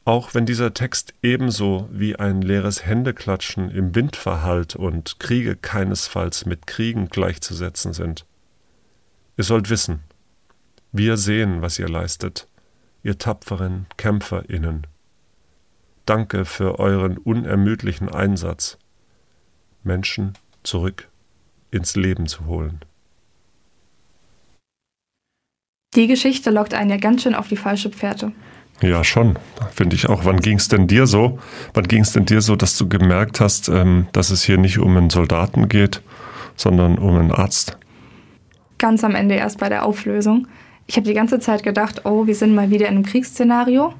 Auch 0.03 0.33
wenn 0.33 0.45
dieser 0.45 0.73
Text 0.73 1.13
ebenso 1.21 1.87
wie 1.91 2.15
ein 2.15 2.41
leeres 2.41 2.85
Händeklatschen 2.85 3.69
im 3.69 3.93
Wind 3.93 4.15
verhallt 4.15 4.75
und 4.75 5.19
Kriege 5.19 5.55
keinesfalls 5.55 6.45
mit 6.45 6.65
Kriegen 6.65 7.07
gleichzusetzen 7.09 7.93
sind. 7.93 8.25
Ihr 9.37 9.43
sollt 9.43 9.69
wissen, 9.69 9.99
wir 10.91 11.17
sehen, 11.17 11.61
was 11.61 11.77
ihr 11.77 11.87
leistet, 11.87 12.47
ihr 13.03 13.17
tapferen 13.17 13.85
Kämpferinnen. 13.97 14.87
Danke 16.05 16.45
für 16.45 16.79
euren 16.79 17.17
unermüdlichen 17.17 18.09
Einsatz, 18.09 18.77
Menschen 19.83 20.33
zurück 20.63 21.07
ins 21.69 21.95
Leben 21.95 22.27
zu 22.27 22.45
holen. 22.45 22.81
Die 25.95 26.07
Geschichte 26.07 26.49
lockt 26.49 26.73
einen 26.73 26.89
ja 26.89 26.97
ganz 26.97 27.23
schön 27.23 27.35
auf 27.35 27.47
die 27.47 27.57
falsche 27.57 27.89
Pferde. 27.89 28.31
Ja, 28.81 29.03
schon, 29.03 29.37
finde 29.73 29.95
ich 29.95 30.09
auch. 30.09 30.25
Wann 30.25 30.39
ging 30.39 30.57
es 30.57 30.67
denn 30.67 30.87
dir 30.87 31.05
so? 31.05 31.39
Wann 31.73 31.87
ging 31.87 32.01
es 32.01 32.13
denn 32.13 32.25
dir 32.25 32.41
so, 32.41 32.55
dass 32.55 32.77
du 32.77 32.89
gemerkt 32.89 33.39
hast, 33.39 33.69
ähm, 33.69 34.07
dass 34.11 34.31
es 34.31 34.43
hier 34.43 34.57
nicht 34.57 34.79
um 34.79 34.97
einen 34.97 35.09
Soldaten 35.09 35.69
geht, 35.69 36.01
sondern 36.55 36.97
um 36.97 37.15
einen 37.15 37.31
Arzt? 37.31 37.77
Ganz 38.79 39.03
am 39.03 39.13
Ende 39.13 39.35
erst 39.35 39.59
bei 39.59 39.69
der 39.69 39.85
Auflösung. 39.85 40.47
Ich 40.87 40.95
habe 40.95 41.07
die 41.07 41.13
ganze 41.13 41.39
Zeit 41.39 41.61
gedacht, 41.61 42.05
oh, 42.05 42.25
wir 42.25 42.35
sind 42.35 42.55
mal 42.55 42.71
wieder 42.71 42.87
in 42.87 42.95
einem 42.95 43.05
Kriegsszenario. 43.05 43.93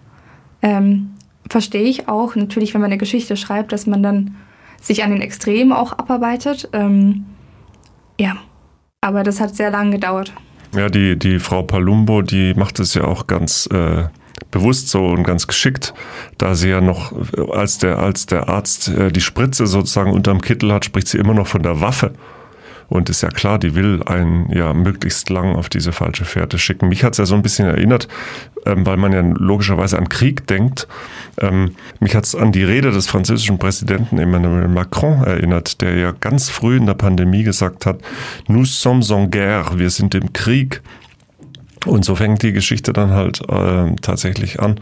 Ähm, 0.63 1.11
Verstehe 1.51 1.83
ich 1.83 2.07
auch, 2.07 2.35
natürlich, 2.35 2.73
wenn 2.73 2.79
man 2.79 2.91
eine 2.91 2.97
Geschichte 2.97 3.35
schreibt, 3.35 3.73
dass 3.73 3.85
man 3.85 4.01
dann 4.01 4.35
sich 4.81 5.03
an 5.03 5.11
den 5.11 5.21
Extremen 5.21 5.73
auch 5.73 5.91
abarbeitet. 5.91 6.69
Ähm, 6.71 7.25
ja, 8.17 8.37
aber 9.01 9.23
das 9.23 9.41
hat 9.41 9.53
sehr 9.53 9.69
lange 9.69 9.91
gedauert. 9.91 10.31
Ja, 10.73 10.87
die, 10.87 11.19
die 11.19 11.39
Frau 11.39 11.63
Palumbo, 11.63 12.21
die 12.21 12.53
macht 12.53 12.79
es 12.79 12.93
ja 12.93 13.03
auch 13.03 13.27
ganz 13.27 13.67
äh, 13.67 14.05
bewusst 14.51 14.89
so 14.89 15.07
und 15.07 15.23
ganz 15.23 15.47
geschickt, 15.47 15.93
da 16.37 16.55
sie 16.55 16.69
ja 16.69 16.81
noch, 16.81 17.13
als 17.51 17.77
der, 17.77 17.99
als 17.99 18.25
der 18.25 18.49
Arzt 18.49 18.89
äh, 18.89 19.11
die 19.11 19.21
Spritze 19.21 19.65
sozusagen 19.65 20.11
unterm 20.11 20.41
Kittel 20.41 20.71
hat, 20.73 20.85
spricht 20.85 21.07
sie 21.07 21.17
immer 21.17 21.33
noch 21.33 21.47
von 21.47 21.63
der 21.63 21.81
Waffe. 21.81 22.13
Und 22.91 23.09
ist 23.09 23.21
ja 23.21 23.29
klar, 23.29 23.57
die 23.57 23.73
will 23.73 24.03
einen 24.05 24.51
ja 24.51 24.73
möglichst 24.73 25.29
lang 25.29 25.55
auf 25.55 25.69
diese 25.69 25.93
falsche 25.93 26.25
Fährte 26.25 26.59
schicken. 26.59 26.89
Mich 26.89 27.05
hat 27.05 27.13
es 27.13 27.19
ja 27.19 27.25
so 27.25 27.35
ein 27.35 27.41
bisschen 27.41 27.65
erinnert, 27.65 28.09
ähm, 28.65 28.85
weil 28.85 28.97
man 28.97 29.13
ja 29.13 29.21
logischerweise 29.21 29.97
an 29.97 30.09
Krieg 30.09 30.45
denkt. 30.47 30.89
Ähm, 31.39 31.75
mich 32.01 32.15
hat 32.15 32.25
es 32.25 32.35
an 32.35 32.51
die 32.51 32.65
Rede 32.65 32.91
des 32.91 33.07
französischen 33.07 33.59
Präsidenten 33.59 34.17
Emmanuel 34.17 34.67
Macron 34.67 35.23
erinnert, 35.23 35.79
der 35.79 35.95
ja 35.95 36.11
ganz 36.11 36.49
früh 36.49 36.75
in 36.75 36.85
der 36.85 36.95
Pandemie 36.95 37.43
gesagt 37.43 37.85
hat, 37.85 38.01
Nous 38.49 38.81
sommes 38.81 39.09
en 39.09 39.31
guerre, 39.31 39.79
wir 39.79 39.89
sind 39.89 40.13
im 40.13 40.33
Krieg. 40.33 40.81
Und 41.85 42.05
so 42.05 42.15
fängt 42.15 42.43
die 42.43 42.53
Geschichte 42.53 42.93
dann 42.93 43.11
halt 43.11 43.41
äh, 43.49 43.95
tatsächlich 44.01 44.59
an. 44.59 44.79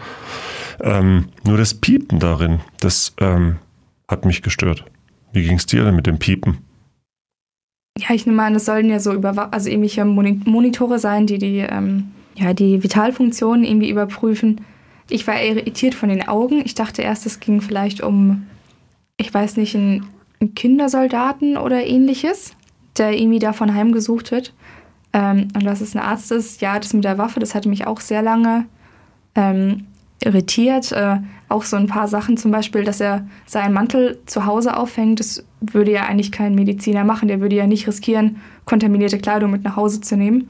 Ähm, 0.81 1.25
nur 1.45 1.57
das 1.57 1.73
Piepen 1.73 2.19
darin, 2.19 2.59
das 2.79 3.13
ähm, 3.19 3.57
hat 4.07 4.25
mich 4.25 4.41
gestört. 4.41 4.85
Wie 5.31 5.43
ging 5.43 5.57
es 5.57 5.65
dir 5.65 5.83
denn 5.83 5.95
mit 5.95 6.07
dem 6.07 6.19
Piepen? 6.19 6.57
Ja, 7.97 8.15
ich 8.15 8.25
nehme 8.25 8.43
an, 8.43 8.55
es 8.55 8.65
sollen 8.65 8.89
ja 8.89 8.99
so 8.99 9.13
über, 9.13 9.53
also 9.53 9.69
irgendwelche 9.69 10.05
Monitore 10.05 10.99
sein, 10.99 11.27
die 11.27 11.37
die, 11.37 11.59
ähm, 11.59 12.11
ja, 12.35 12.53
die 12.53 12.81
Vitalfunktionen 12.81 13.65
irgendwie 13.65 13.89
überprüfen. 13.89 14.61
Ich 15.09 15.27
war 15.27 15.41
irritiert 15.41 15.95
von 15.95 16.09
den 16.09 16.27
Augen. 16.27 16.61
Ich 16.63 16.75
dachte 16.75 17.01
erst, 17.01 17.25
es 17.25 17.39
ging 17.39 17.61
vielleicht 17.61 18.01
um, 18.01 18.47
ich 19.17 19.33
weiß 19.33 19.57
nicht, 19.57 19.75
einen 19.75 20.05
Kindersoldaten 20.55 21.57
oder 21.57 21.85
ähnliches, 21.85 22.55
der 22.97 23.17
irgendwie 23.19 23.39
davon 23.39 23.73
heimgesucht 23.73 24.31
wird. 24.31 24.53
Ähm, 25.13 25.47
und 25.55 25.65
dass 25.65 25.81
es 25.81 25.95
ein 25.95 26.01
Arzt 26.01 26.31
ist, 26.31 26.61
ja, 26.61 26.77
das 26.79 26.93
mit 26.93 27.03
der 27.03 27.17
Waffe, 27.17 27.39
das 27.39 27.55
hatte 27.55 27.69
mich 27.69 27.87
auch 27.87 28.01
sehr 28.01 28.21
lange 28.21 28.65
ähm, 29.35 29.85
irritiert. 30.23 30.91
Äh, 30.91 31.17
auch 31.47 31.63
so 31.63 31.77
ein 31.77 31.87
paar 31.87 32.07
Sachen, 32.07 32.37
zum 32.37 32.51
Beispiel, 32.51 32.83
dass 32.83 32.99
er 32.99 33.27
seinen 33.45 33.73
Mantel 33.73 34.19
zu 34.25 34.45
Hause 34.45 34.77
aufhängt, 34.77 35.19
das 35.19 35.43
würde 35.61 35.91
ja 35.91 36.03
eigentlich 36.03 36.31
kein 36.31 36.55
Mediziner 36.55 37.03
machen. 37.03 37.27
Der 37.27 37.41
würde 37.41 37.55
ja 37.55 37.67
nicht 37.67 37.87
riskieren, 37.87 38.37
kontaminierte 38.65 39.17
Kleidung 39.17 39.51
mit 39.51 39.63
nach 39.63 39.75
Hause 39.75 40.01
zu 40.01 40.15
nehmen. 40.15 40.49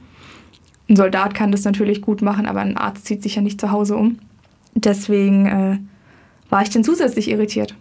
Ein 0.90 0.96
Soldat 0.96 1.34
kann 1.34 1.52
das 1.52 1.64
natürlich 1.64 2.02
gut 2.02 2.22
machen, 2.22 2.48
aber 2.48 2.62
ein 2.62 2.78
Arzt 2.78 3.06
zieht 3.06 3.24
sich 3.24 3.36
ja 3.36 3.42
nicht 3.42 3.62
zu 3.62 3.72
Hause 3.72 3.96
um. 3.96 4.20
Deswegen 4.74 5.46
äh, 5.46 5.78
war 6.50 6.64
ich 6.64 6.70
dann 6.70 6.84
zusätzlich 6.84 7.30
irritiert. 7.30 7.76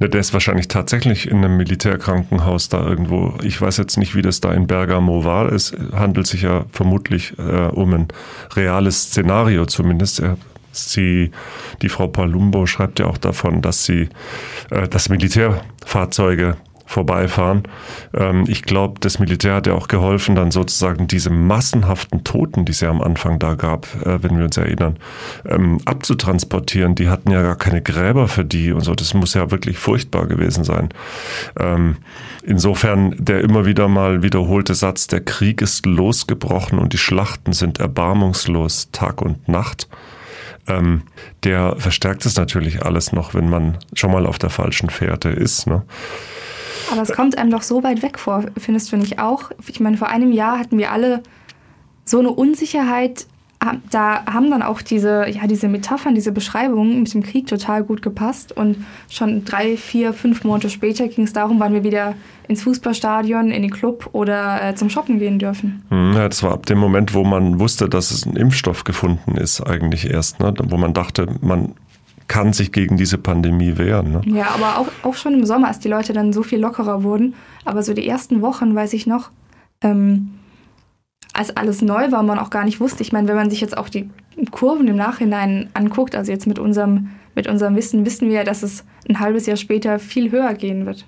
Ne, 0.00 0.08
der 0.08 0.20
ist 0.20 0.32
wahrscheinlich 0.32 0.68
tatsächlich 0.68 1.28
in 1.28 1.38
einem 1.38 1.56
Militärkrankenhaus 1.56 2.68
da 2.68 2.84
irgendwo. 2.84 3.34
Ich 3.42 3.60
weiß 3.60 3.76
jetzt 3.76 3.96
nicht, 3.96 4.14
wie 4.14 4.22
das 4.22 4.40
da 4.40 4.52
in 4.52 4.66
Bergamo 4.66 5.24
war. 5.24 5.52
Es 5.52 5.72
handelt 5.92 6.26
sich 6.26 6.42
ja 6.42 6.64
vermutlich 6.72 7.34
äh, 7.38 7.68
um 7.68 7.94
ein 7.94 8.08
reales 8.54 9.04
Szenario 9.04 9.66
zumindest. 9.66 10.20
Er, 10.20 10.36
sie, 10.72 11.30
die 11.82 11.88
Frau 11.88 12.08
Palumbo 12.08 12.66
schreibt 12.66 12.98
ja 12.98 13.06
auch 13.06 13.18
davon, 13.18 13.62
dass 13.62 13.84
sie 13.84 14.08
äh, 14.70 14.88
dass 14.88 15.08
Militärfahrzeuge 15.08 16.56
vorbeifahren. 16.86 17.64
Ähm, 18.14 18.44
ich 18.46 18.62
glaube, 18.62 19.00
das 19.00 19.18
Militär 19.18 19.54
hat 19.54 19.66
ja 19.66 19.74
auch 19.74 19.88
geholfen, 19.88 20.34
dann 20.34 20.50
sozusagen 20.50 21.08
diese 21.08 21.30
massenhaften 21.30 22.24
Toten, 22.24 22.64
die 22.64 22.72
es 22.72 22.80
ja 22.80 22.90
am 22.90 23.00
Anfang 23.00 23.38
da 23.38 23.54
gab, 23.54 23.86
äh, 24.04 24.22
wenn 24.22 24.36
wir 24.36 24.44
uns 24.44 24.56
erinnern, 24.56 24.96
ähm, 25.46 25.80
abzutransportieren. 25.84 26.94
Die 26.94 27.08
hatten 27.08 27.30
ja 27.30 27.42
gar 27.42 27.56
keine 27.56 27.82
Gräber 27.82 28.28
für 28.28 28.44
die 28.44 28.72
und 28.72 28.82
so. 28.82 28.94
Das 28.94 29.14
muss 29.14 29.34
ja 29.34 29.50
wirklich 29.50 29.78
furchtbar 29.78 30.26
gewesen 30.26 30.64
sein. 30.64 30.90
Ähm, 31.58 31.96
insofern 32.44 33.14
der 33.18 33.40
immer 33.40 33.66
wieder 33.66 33.88
mal 33.88 34.22
wiederholte 34.22 34.74
Satz, 34.74 35.06
der 35.06 35.20
Krieg 35.20 35.62
ist 35.62 35.86
losgebrochen 35.86 36.78
und 36.78 36.92
die 36.92 36.98
Schlachten 36.98 37.52
sind 37.52 37.80
erbarmungslos 37.80 38.90
Tag 38.92 39.22
und 39.22 39.48
Nacht. 39.48 39.88
Ähm, 40.66 41.02
der 41.42 41.76
verstärkt 41.76 42.24
es 42.24 42.36
natürlich 42.36 42.84
alles 42.84 43.12
noch, 43.12 43.34
wenn 43.34 43.48
man 43.50 43.78
schon 43.92 44.10
mal 44.10 44.26
auf 44.26 44.38
der 44.38 44.50
falschen 44.50 44.90
Fährte 44.90 45.28
ist. 45.28 45.66
Ne? 45.66 45.82
Aber 46.90 47.02
es 47.02 47.12
kommt 47.12 47.36
einem 47.38 47.50
doch 47.50 47.62
so 47.62 47.82
weit 47.82 48.02
weg 48.02 48.18
vor, 48.18 48.44
findest 48.56 48.92
du 48.92 48.96
nicht 48.96 49.18
auch? 49.18 49.50
Ich 49.66 49.80
meine, 49.80 49.96
vor 49.96 50.08
einem 50.08 50.32
Jahr 50.32 50.58
hatten 50.58 50.78
wir 50.78 50.92
alle 50.92 51.22
so 52.04 52.18
eine 52.18 52.30
Unsicherheit. 52.30 53.26
Da 53.90 54.26
haben 54.26 54.50
dann 54.50 54.60
auch 54.60 54.82
diese, 54.82 55.26
ja, 55.30 55.46
diese 55.46 55.68
Metaphern, 55.68 56.14
diese 56.14 56.32
Beschreibungen 56.32 56.98
mit 56.98 57.14
dem 57.14 57.22
Krieg 57.22 57.46
total 57.46 57.82
gut 57.82 58.02
gepasst. 58.02 58.52
Und 58.52 58.84
schon 59.08 59.46
drei, 59.46 59.78
vier, 59.78 60.12
fünf 60.12 60.44
Monate 60.44 60.68
später 60.68 61.08
ging 61.08 61.24
es 61.24 61.32
darum, 61.32 61.60
wann 61.60 61.72
wir 61.72 61.82
wieder 61.82 62.14
ins 62.46 62.62
Fußballstadion, 62.64 63.50
in 63.50 63.62
den 63.62 63.70
Club 63.70 64.10
oder 64.12 64.62
äh, 64.62 64.74
zum 64.74 64.90
Shoppen 64.90 65.18
gehen 65.18 65.38
dürfen. 65.38 65.82
Hm, 65.88 66.12
ja, 66.12 66.28
das 66.28 66.42
war 66.42 66.52
ab 66.52 66.66
dem 66.66 66.76
Moment, 66.76 67.14
wo 67.14 67.24
man 67.24 67.58
wusste, 67.58 67.88
dass 67.88 68.10
es 68.10 68.26
ein 68.26 68.36
Impfstoff 68.36 68.84
gefunden 68.84 69.38
ist, 69.38 69.62
eigentlich 69.62 70.10
erst. 70.10 70.40
Ne? 70.40 70.52
Wo 70.64 70.76
man 70.76 70.92
dachte, 70.92 71.26
man 71.40 71.72
kann 72.34 72.52
sich 72.52 72.72
gegen 72.72 72.96
diese 72.96 73.16
Pandemie 73.16 73.78
wehren. 73.78 74.10
Ne? 74.10 74.22
Ja, 74.26 74.48
aber 74.48 74.78
auch, 74.78 74.88
auch 75.04 75.14
schon 75.14 75.34
im 75.34 75.46
Sommer, 75.46 75.68
als 75.68 75.78
die 75.78 75.86
Leute 75.86 76.12
dann 76.12 76.32
so 76.32 76.42
viel 76.42 76.58
lockerer 76.58 77.04
wurden. 77.04 77.34
Aber 77.64 77.84
so 77.84 77.94
die 77.94 78.08
ersten 78.08 78.42
Wochen, 78.42 78.74
weiß 78.74 78.92
ich 78.94 79.06
noch, 79.06 79.30
ähm, 79.82 80.30
als 81.32 81.56
alles 81.56 81.80
neu 81.80 82.10
war, 82.10 82.24
man 82.24 82.40
auch 82.40 82.50
gar 82.50 82.64
nicht 82.64 82.80
wusste. 82.80 83.04
Ich 83.04 83.12
meine, 83.12 83.28
wenn 83.28 83.36
man 83.36 83.50
sich 83.50 83.60
jetzt 83.60 83.76
auch 83.76 83.88
die 83.88 84.10
Kurven 84.50 84.88
im 84.88 84.96
Nachhinein 84.96 85.70
anguckt, 85.74 86.16
also 86.16 86.32
jetzt 86.32 86.48
mit 86.48 86.58
unserem, 86.58 87.10
mit 87.36 87.46
unserem 87.46 87.76
Wissen, 87.76 88.04
wissen 88.04 88.28
wir 88.28 88.38
ja, 88.38 88.44
dass 88.44 88.64
es 88.64 88.84
ein 89.08 89.20
halbes 89.20 89.46
Jahr 89.46 89.56
später 89.56 90.00
viel 90.00 90.32
höher 90.32 90.54
gehen 90.54 90.86
wird. 90.86 91.06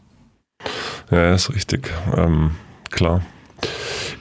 Ja, 1.10 1.34
ist 1.34 1.52
richtig. 1.52 1.90
Ähm, 2.16 2.52
klar. 2.92 3.20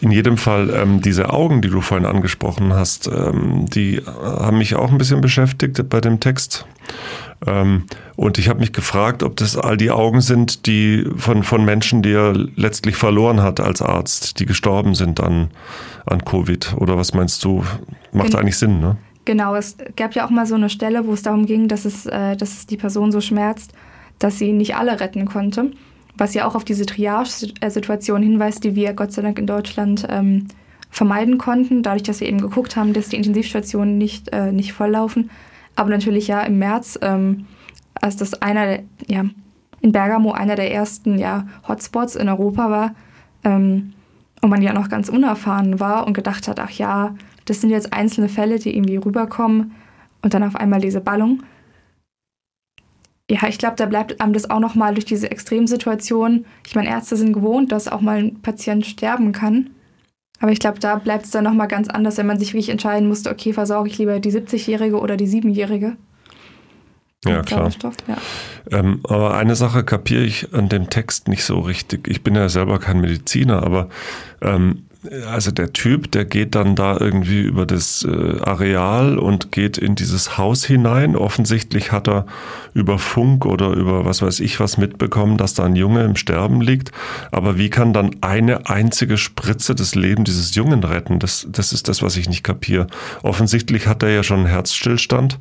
In 0.06 0.12
jedem 0.12 0.38
Fall, 0.38 0.70
ähm, 0.70 1.02
diese 1.02 1.34
Augen, 1.34 1.64
die 1.64 1.70
du 1.70 1.82
vorhin 1.82 2.06
angesprochen 2.06 2.74
hast, 2.74 3.08
ähm, 3.08 3.66
die 3.66 4.04
haben 4.06 4.60
mich 4.60 4.76
auch 4.76 4.92
ein 4.92 5.00
bisschen 5.00 5.20
beschäftigt 5.20 5.90
bei 5.90 6.00
dem 6.00 6.20
Text. 6.20 6.68
Ähm, 7.48 7.86
und 8.16 8.38
ich 8.38 8.48
habe 8.48 8.60
mich 8.60 8.72
gefragt, 8.72 9.24
ob 9.24 9.36
das 9.36 9.58
all 9.58 9.78
die 9.78 9.90
Augen 9.90 10.22
sind, 10.22 10.68
die 10.68 11.10
von, 11.18 11.42
von 11.42 11.66
Menschen, 11.66 12.04
die 12.04 12.12
er 12.12 12.34
letztlich 12.56 12.98
verloren 12.98 13.42
hat 13.42 13.60
als 13.60 13.82
Arzt, 13.82 14.40
die 14.40 14.46
gestorben 14.46 14.94
sind 14.94 15.20
an, 15.22 15.50
an 16.06 16.24
Covid. 16.24 16.76
Oder 16.78 16.98
was 16.98 17.16
meinst 17.16 17.44
du? 17.44 17.64
Macht 18.14 18.30
Gen 18.30 18.40
eigentlich 18.40 18.58
Sinn, 18.60 18.80
ne? 18.80 18.98
Genau, 19.26 19.56
es 19.56 19.76
gab 19.96 20.14
ja 20.14 20.28
auch 20.28 20.30
mal 20.30 20.46
so 20.46 20.54
eine 20.54 20.70
Stelle, 20.70 21.08
wo 21.08 21.14
es 21.14 21.24
darum 21.24 21.48
ging, 21.48 21.68
dass 21.68 21.84
es, 21.84 22.06
äh, 22.06 22.38
dass 22.38 22.54
es 22.54 22.68
die 22.68 22.78
Person 22.78 23.12
so 23.12 23.22
schmerzt, 23.22 23.74
dass 24.20 24.38
sie 24.38 24.52
nicht 24.52 24.76
alle 24.76 25.00
retten 25.00 25.26
konnte. 25.26 25.72
Was 26.18 26.34
ja 26.34 26.48
auch 26.48 26.56
auf 26.56 26.64
diese 26.64 26.86
Triage-Situation 26.86 28.22
hinweist, 28.22 28.64
die 28.64 28.76
wir 28.76 28.94
Gott 28.94 29.12
sei 29.12 29.22
Dank 29.22 29.38
in 29.38 29.48
Deutschland 29.48 30.08
ähm, 30.10 30.48
vermeiden 30.90 31.38
konnten, 31.38 31.84
dadurch, 31.84 32.04
dass 32.04 32.22
wir 32.22 32.28
eben 32.30 32.40
geguckt 32.40 32.76
haben, 32.76 32.94
dass 32.94 33.10
die 33.10 33.18
Intensivstationen 33.18 33.98
nicht, 33.98 34.30
äh, 34.32 34.52
nicht 34.52 34.74
volllaufen. 34.74 35.30
Aber 35.76 35.90
natürlich 35.90 36.28
ja 36.28 36.42
im 36.42 36.58
März, 36.58 36.98
ähm, 37.02 37.48
als 37.96 38.16
das 38.16 38.42
einer, 38.42 38.80
ja, 39.08 39.26
in 39.82 39.92
Bergamo 39.92 40.32
einer 40.32 40.56
der 40.56 40.74
ersten 40.74 41.20
ja, 41.20 41.48
Hotspots 41.68 42.16
in 42.16 42.30
Europa 42.30 42.70
war 42.70 42.96
ähm, 43.44 43.94
und 44.42 44.50
man 44.50 44.62
ja 44.62 44.74
noch 44.74 44.90
ganz 44.90 45.10
unerfahren 45.10 45.80
war 45.80 46.08
und 46.08 46.14
gedacht 46.14 46.48
hat, 46.48 46.60
ach 46.60 46.72
ja, 46.72 47.14
das 47.46 47.62
sind 47.62 47.70
jetzt 47.70 47.94
einzelne 47.94 48.30
Fälle, 48.30 48.58
die 48.58 48.76
irgendwie 48.76 48.98
rüberkommen 48.98 49.74
und 50.22 50.34
dann 50.34 50.44
auf 50.44 50.56
einmal 50.56 50.82
diese 50.82 51.02
Ballung. 51.02 51.44
Ja, 53.30 53.48
ich 53.48 53.58
glaube, 53.58 53.76
da 53.76 53.88
bleibt 53.88 54.22
einem 54.22 54.34
das 54.34 54.50
auch 54.50 54.60
nochmal 54.60 54.94
durch 54.94 55.06
diese 55.06 55.32
Extremsituation. 55.32 56.46
Ich 56.68 56.76
meine, 56.76 56.90
Ärzte 56.90 57.16
sind 57.16 57.34
gewohnt, 57.34 57.72
dass 57.72 57.88
auch 57.88 58.02
mal 58.02 58.20
ein 58.20 58.42
Patient 58.42 58.86
sterben 58.86 59.32
kann. 59.32 59.72
Aber 60.40 60.52
ich 60.52 60.60
glaube, 60.60 60.80
da 60.80 60.96
bleibt 60.98 61.26
es 61.26 61.32
dann 61.32 61.44
nochmal 61.44 61.68
ganz 61.68 61.88
anders, 61.88 62.18
wenn 62.18 62.28
man 62.28 62.38
sich 62.38 62.50
wirklich 62.50 62.70
entscheiden 62.70 63.08
musste, 63.08 63.32
okay, 63.32 63.54
versorge 63.54 63.90
ich 63.90 63.98
lieber 63.98 64.20
die 64.20 64.32
70-Jährige 64.32 65.00
oder 65.00 65.18
die 65.18 65.28
7-Jährige. 65.28 65.98
Ja, 67.26 67.42
klar. 67.42 67.72
Ja. 68.08 68.18
Ähm, 68.72 69.00
aber 69.04 69.36
eine 69.36 69.56
Sache 69.56 69.84
kapiere 69.84 70.24
ich 70.24 70.54
an 70.54 70.70
dem 70.70 70.92
Text 70.92 71.28
nicht 71.28 71.44
so 71.44 71.60
richtig. 71.60 72.08
Ich 72.08 72.22
bin 72.22 72.36
ja 72.36 72.50
selber 72.50 72.78
kein 72.80 73.02
Mediziner, 73.02 73.64
aber 73.64 73.90
ähm, 74.42 74.85
also 75.28 75.52
der 75.52 75.74
Typ, 75.74 76.12
der 76.12 76.26
geht 76.26 76.56
dann 76.56 76.76
da 76.76 76.98
irgendwie 77.00 77.42
über 77.42 77.66
das 77.66 78.04
äh, 78.04 78.40
Areal 78.42 79.18
und 79.18 79.52
geht 79.52 79.78
in 79.78 79.96
dieses 79.96 80.38
Haus 80.38 80.66
hinein. 80.66 81.16
Offensichtlich 81.16 81.92
hat 81.92 82.08
er 82.08 82.26
über 82.74 83.00
Funk 83.00 83.46
oder 83.46 83.70
über 83.72 84.06
was 84.06 84.22
weiß 84.22 84.40
ich 84.40 84.60
was 84.60 84.78
mitbekommen, 84.78 85.38
dass 85.38 85.54
da 85.54 85.64
ein 85.64 85.76
Junge 85.76 86.04
im 86.04 86.16
Sterben 86.16 86.62
liegt. 86.62 86.92
Aber 87.32 87.58
wie 87.58 87.70
kann 87.70 87.94
dann 87.94 88.16
eine 88.22 88.70
einzige 88.70 89.18
Spritze 89.18 89.76
das 89.76 89.96
Leben 89.96 90.24
dieses 90.24 90.56
Jungen 90.56 90.84
retten? 90.84 91.20
Das, 91.20 91.48
das 91.50 91.74
ist 91.74 91.88
das, 91.88 92.02
was 92.02 92.18
ich 92.18 92.30
nicht 92.30 92.44
kapiere. 92.44 92.88
Offensichtlich 93.24 93.88
hat 93.88 94.04
er 94.04 94.10
ja 94.10 94.24
schon 94.24 94.40
einen 94.40 94.48
Herzstillstand. 94.48 95.40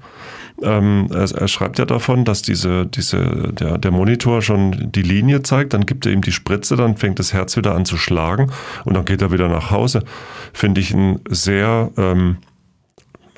Ähm, 0.63 1.09
er, 1.11 1.31
er, 1.31 1.49
schreibt 1.49 1.79
ja 1.79 1.85
davon, 1.85 2.25
dass 2.25 2.43
diese, 2.43 2.87
diese, 2.87 3.53
der, 3.53 3.77
der 3.77 3.91
Monitor 3.91 4.41
schon 4.41 4.93
die 4.93 5.03
Linie 5.03 5.43
zeigt, 5.43 5.75
dann 5.75 5.85
gibt 5.85 6.07
er 6.07 6.13
ihm 6.13 6.23
die 6.23 6.33
Spritze, 6.33 6.77
dann 6.77 6.97
fängt 6.97 7.19
das 7.19 7.33
Herz 7.33 7.57
wieder 7.57 7.75
an 7.75 7.85
zu 7.85 7.97
schlagen 7.97 8.53
und 8.85 8.95
dann 8.95 9.05
geht 9.05 9.21
er 9.21 9.33
wieder 9.33 9.49
nach 9.49 9.73
Hause. 9.73 10.05
Finde 10.53 10.81
ich 10.81 10.95
ein 10.95 11.21
sehr 11.29 11.91
ähm, 11.97 12.37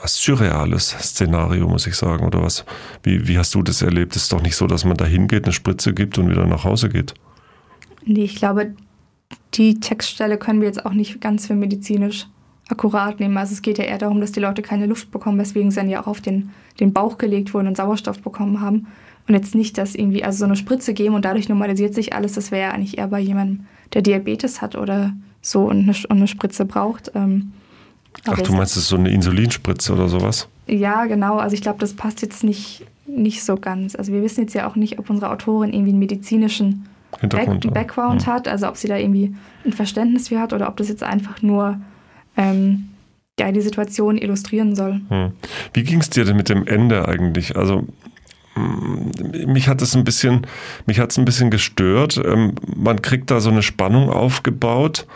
was 0.01 0.19
surreales 0.23 0.91
Szenario, 0.91 1.67
muss 1.69 1.87
ich 1.87 1.95
sagen. 1.95 2.27
Oder 2.27 2.43
was? 2.43 2.65
Wie, 3.03 3.27
wie 3.27 3.39
hast 3.39 3.55
du 3.55 3.63
das 3.63 3.83
erlebt? 3.83 4.15
Es 4.15 4.25
ist 4.25 4.33
doch 4.33 4.43
nicht 4.43 4.57
so, 4.57 4.67
dass 4.67 4.85
man 4.85 4.97
da 4.97 5.07
hingeht, 5.07 5.45
eine 5.45 5.53
Spritze 5.53 5.95
gibt 5.95 6.19
und 6.19 6.29
wieder 6.29 6.47
nach 6.47 6.65
Hause 6.65 6.91
geht. 6.91 7.15
Nee, 8.05 8.25
ich 8.25 8.37
glaube, 8.37 8.75
die 9.55 9.81
Textstelle 9.81 10.39
können 10.39 10.61
wir 10.61 10.69
jetzt 10.69 10.85
auch 10.85 10.93
nicht 10.93 11.21
ganz 11.21 11.47
für 11.47 11.55
medizinisch 11.55 12.27
akkurat 12.69 13.21
nehmen. 13.21 13.37
Also 13.37 13.53
es 13.53 13.63
geht 13.63 13.79
ja 13.79 13.85
eher 13.85 13.99
darum, 13.99 14.21
dass 14.21 14.33
die 14.33 14.41
Leute 14.41 14.63
keine 14.63 14.87
Luft 14.87 15.11
bekommen, 15.11 15.39
weswegen 15.39 15.71
sie 15.71 15.77
dann 15.77 15.89
ja 15.89 16.03
auch 16.03 16.07
auf 16.07 16.21
den, 16.21 16.51
den 16.81 16.93
Bauch 16.93 17.19
gelegt 17.19 17.55
wurden 17.55 17.69
und 17.69 17.77
Sauerstoff 17.77 18.21
bekommen 18.21 18.61
haben. 18.61 18.87
Und 19.29 19.35
jetzt 19.35 19.55
nicht, 19.55 19.77
dass 19.79 19.95
irgendwie, 19.95 20.25
also 20.25 20.39
so 20.39 20.45
eine 20.45 20.57
Spritze 20.57 20.95
geben 20.95 21.15
und 21.15 21.25
dadurch 21.25 21.49
normalisiert 21.49 21.95
sich 21.95 22.13
alles, 22.13 22.35
das 22.35 22.51
wäre 22.51 22.69
ja 22.69 22.71
eigentlich 22.73 22.99
eher 22.99 23.09
bei 23.09 23.21
jemandem, 23.21 23.67
der 23.93 24.03
Diabetes 24.03 24.63
hat 24.63 24.77
oder 24.77 25.13
so 25.41 25.65
und 25.65 25.81
eine, 25.81 25.93
und 25.93 26.17
eine 26.17 26.29
Spritze 26.29 26.65
braucht. 26.65 27.11
Ähm, 27.15 27.53
Ach, 28.25 28.41
du 28.41 28.53
meinst, 28.53 28.77
es 28.77 28.85
ist 28.85 28.89
so 28.89 28.97
eine 28.97 29.11
Insulinspritze 29.11 29.93
oder 29.93 30.09
sowas? 30.09 30.49
Ja, 30.67 31.05
genau. 31.07 31.39
Also 31.39 31.55
ich 31.55 31.61
glaube, 31.61 31.79
das 31.79 31.95
passt 31.95 32.23
jetzt 32.23 32.43
nicht, 32.43 32.85
nicht 33.07 33.45
so 33.45 33.57
ganz. 33.57 33.95
Also 33.95 34.13
wir 34.13 34.23
wissen 34.23 34.43
jetzt 34.43 34.55
ja 34.55 34.69
auch 34.69 34.77
nicht, 34.77 34.99
ob 34.99 35.11
unsere 35.11 35.31
Autorin 35.31 35.73
irgendwie 35.73 35.91
einen 35.91 35.99
medizinischen 35.99 36.87
Back 37.21 37.73
Background 37.73 38.27
ja. 38.27 38.35
hat, 38.35 38.49
also 38.49 38.69
ob 38.69 38.77
sie 38.77 38.89
da 38.89 38.97
irgendwie 38.97 39.35
ein 39.65 39.73
Verständnis 39.73 40.29
für 40.29 40.41
hat 40.41 40.53
oder 40.53 40.69
ob 40.69 40.77
das 40.77 40.89
jetzt 40.89 41.03
einfach 41.03 41.41
nur 41.41 41.81
ähm, 42.37 42.89
ja, 43.39 43.53
die 43.53 43.61
Situation 43.61 44.17
illustrieren 44.17 44.75
soll. 44.75 45.01
Hm. 45.09 45.33
Wie 45.75 45.85
ging 45.85 46.01
es 46.01 46.11
dir 46.11 46.25
denn 46.25 46.37
mit 46.37 46.49
dem 46.49 46.67
Ende 46.67 47.07
eigentlich? 47.07 47.57
Also 47.57 47.87
mich 48.57 49.69
hat 49.69 49.83
es 49.83 49.95
ein 49.95 50.05
bisschen, 50.05 50.47
mich 50.87 50.99
hat 50.99 51.11
es 51.11 51.19
ein 51.19 51.25
bisschen 51.25 51.51
gestört. 51.51 52.21
Ähm, 52.25 52.55
man 52.75 53.03
kriegt 53.03 53.31
da 53.31 53.41
so 53.41 53.51
eine 53.51 53.63
Spannung 53.63 54.11
aufgebaut 54.11 55.07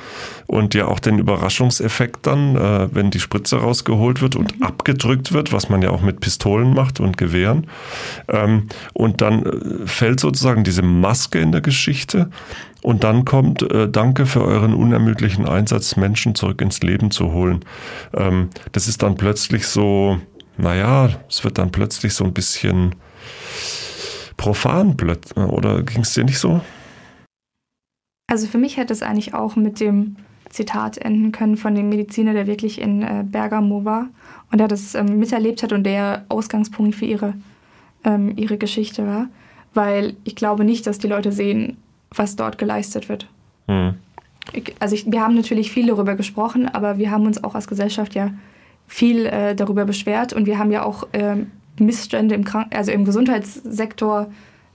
und 0.47 0.75
ja 0.75 0.87
auch 0.87 0.99
den 0.99 1.19
Überraschungseffekt 1.19 2.27
dann, 2.27 2.57
äh, 2.57 2.89
wenn 2.93 3.11
die 3.11 3.21
Spritze 3.21 3.57
rausgeholt 3.57 4.21
wird 4.21 4.37
und 4.37 4.59
mhm. 4.59 4.65
abgedrückt 4.65 5.33
wird, 5.33 5.53
was 5.53 5.69
man 5.69 5.83
ja 5.83 5.91
auch 5.91 6.03
mit 6.03 6.21
Pistolen 6.21 6.75
macht 6.75 7.01
und 7.01 7.17
Gewehren. 7.17 7.67
Ähm, 8.29 8.69
und 8.93 9.21
dann 9.21 9.45
äh, 9.45 9.87
fällt 9.87 10.21
sozusagen 10.21 10.65
diese 10.65 10.83
Maske 10.83 11.39
in 11.39 11.53
der 11.53 11.61
Geschichte 11.61 12.31
und 12.83 13.05
dann 13.05 13.25
kommt, 13.25 13.63
äh, 13.63 13.89
danke 13.89 14.27
für 14.27 14.43
euren 14.43 14.75
unermüdlichen 14.75 15.47
Einsatz, 15.47 15.97
Menschen 15.97 16.35
zurück 16.35 16.61
ins 16.63 16.81
Leben 16.81 17.11
zu 17.11 17.33
holen. 17.33 17.61
Ähm, 18.15 18.51
das 18.73 18.89
ist 18.89 19.03
dann 19.03 19.17
plötzlich 19.17 19.67
so, 19.67 20.19
naja, 20.57 21.11
es 21.29 21.45
wird 21.45 21.59
dann 21.59 21.73
plötzlich 21.73 22.15
so 22.15 22.25
ein 22.25 22.33
bisschen 22.33 22.95
profan, 24.37 24.97
oder 25.37 25.83
ging 25.83 26.03
es 26.03 26.15
dir 26.15 26.25
nicht 26.25 26.39
so? 26.39 26.61
Also 28.27 28.47
für 28.47 28.59
mich 28.59 28.77
hätte 28.77 28.93
es 28.93 29.03
eigentlich 29.03 29.35
auch 29.35 29.57
mit 29.57 29.81
dem 29.81 30.17
Zitat 30.51 30.99
enden 30.99 31.33
können 31.33 31.57
von 31.57 31.75
dem 31.75 31.89
Mediziner, 31.89 32.33
der 32.33 32.47
wirklich 32.47 32.81
in 32.81 33.03
äh, 33.03 33.25
Bergamo 33.25 33.85
war 33.85 34.09
und 34.51 34.59
der 34.59 34.69
das 34.69 34.95
ähm, 34.95 35.19
miterlebt 35.19 35.63
hat 35.63 35.73
und 35.73 35.85
der 35.85 36.25
Ausgangspunkt 36.29 36.95
für 36.95 37.07
ihre, 37.07 37.35
ähm, 38.05 38.33
ihre 38.37 38.59
Geschichte 38.59 39.07
war. 39.07 39.29
Weil 39.75 40.17
ich 40.25 40.35
glaube 40.35 40.65
nicht, 40.65 40.87
dass 40.87 40.99
die 40.99 41.07
Leute 41.07 41.33
sehen, 41.33 41.77
was 42.15 42.35
dort 42.35 42.59
geleistet 42.59 43.09
wird. 43.09 43.29
Hm. 43.69 43.95
Also 44.81 44.97
ich, 44.97 45.11
wir 45.11 45.21
haben 45.21 45.37
natürlich 45.37 45.71
viel 45.71 45.87
darüber 45.87 46.17
gesprochen, 46.17 46.69
aber 46.69 46.99
wir 46.99 47.11
haben 47.11 47.27
uns 47.27 47.43
auch 47.45 47.55
als 47.55 47.69
Gesellschaft 47.69 48.15
ja 48.15 48.31
viel 48.89 49.27
äh, 49.27 49.55
darüber 49.55 49.85
beschwert 49.85 50.33
und 50.33 50.47
wir 50.47 50.59
haben 50.59 50.73
ja 50.73 50.83
auch 50.83 51.07
äh, 51.13 51.37
Missstände 51.81 52.35
im, 52.35 52.45
Krank 52.45 52.75
also 52.75 52.93
im 52.93 53.05
Gesundheitssektor 53.05 54.31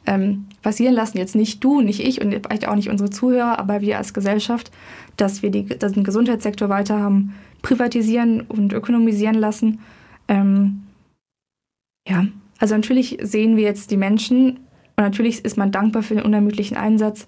ähm, 0.05 0.45
passieren 0.61 0.93
lassen. 0.93 1.17
Jetzt 1.17 1.35
nicht 1.35 1.63
du, 1.63 1.81
nicht 1.81 1.99
ich 1.99 2.21
und 2.21 2.31
vielleicht 2.31 2.67
auch 2.67 2.75
nicht 2.75 2.89
unsere 2.89 3.09
Zuhörer, 3.09 3.59
aber 3.59 3.81
wir 3.81 3.97
als 3.97 4.13
Gesellschaft, 4.13 4.71
dass 5.17 5.41
wir 5.41 5.51
die, 5.51 5.65
dass 5.65 5.93
den 5.93 6.03
Gesundheitssektor 6.03 6.69
weiter 6.69 6.99
haben 6.99 7.33
privatisieren 7.61 8.41
und 8.41 8.73
ökonomisieren 8.73 9.35
lassen. 9.35 9.79
Ähm, 10.27 10.83
ja, 12.07 12.27
also 12.59 12.75
natürlich 12.75 13.17
sehen 13.21 13.57
wir 13.57 13.63
jetzt 13.63 13.89
die 13.89 13.97
Menschen 13.97 14.59
und 14.95 15.03
natürlich 15.03 15.43
ist 15.43 15.57
man 15.57 15.71
dankbar 15.71 16.03
für 16.03 16.13
den 16.13 16.23
unermüdlichen 16.23 16.77
Einsatz. 16.77 17.27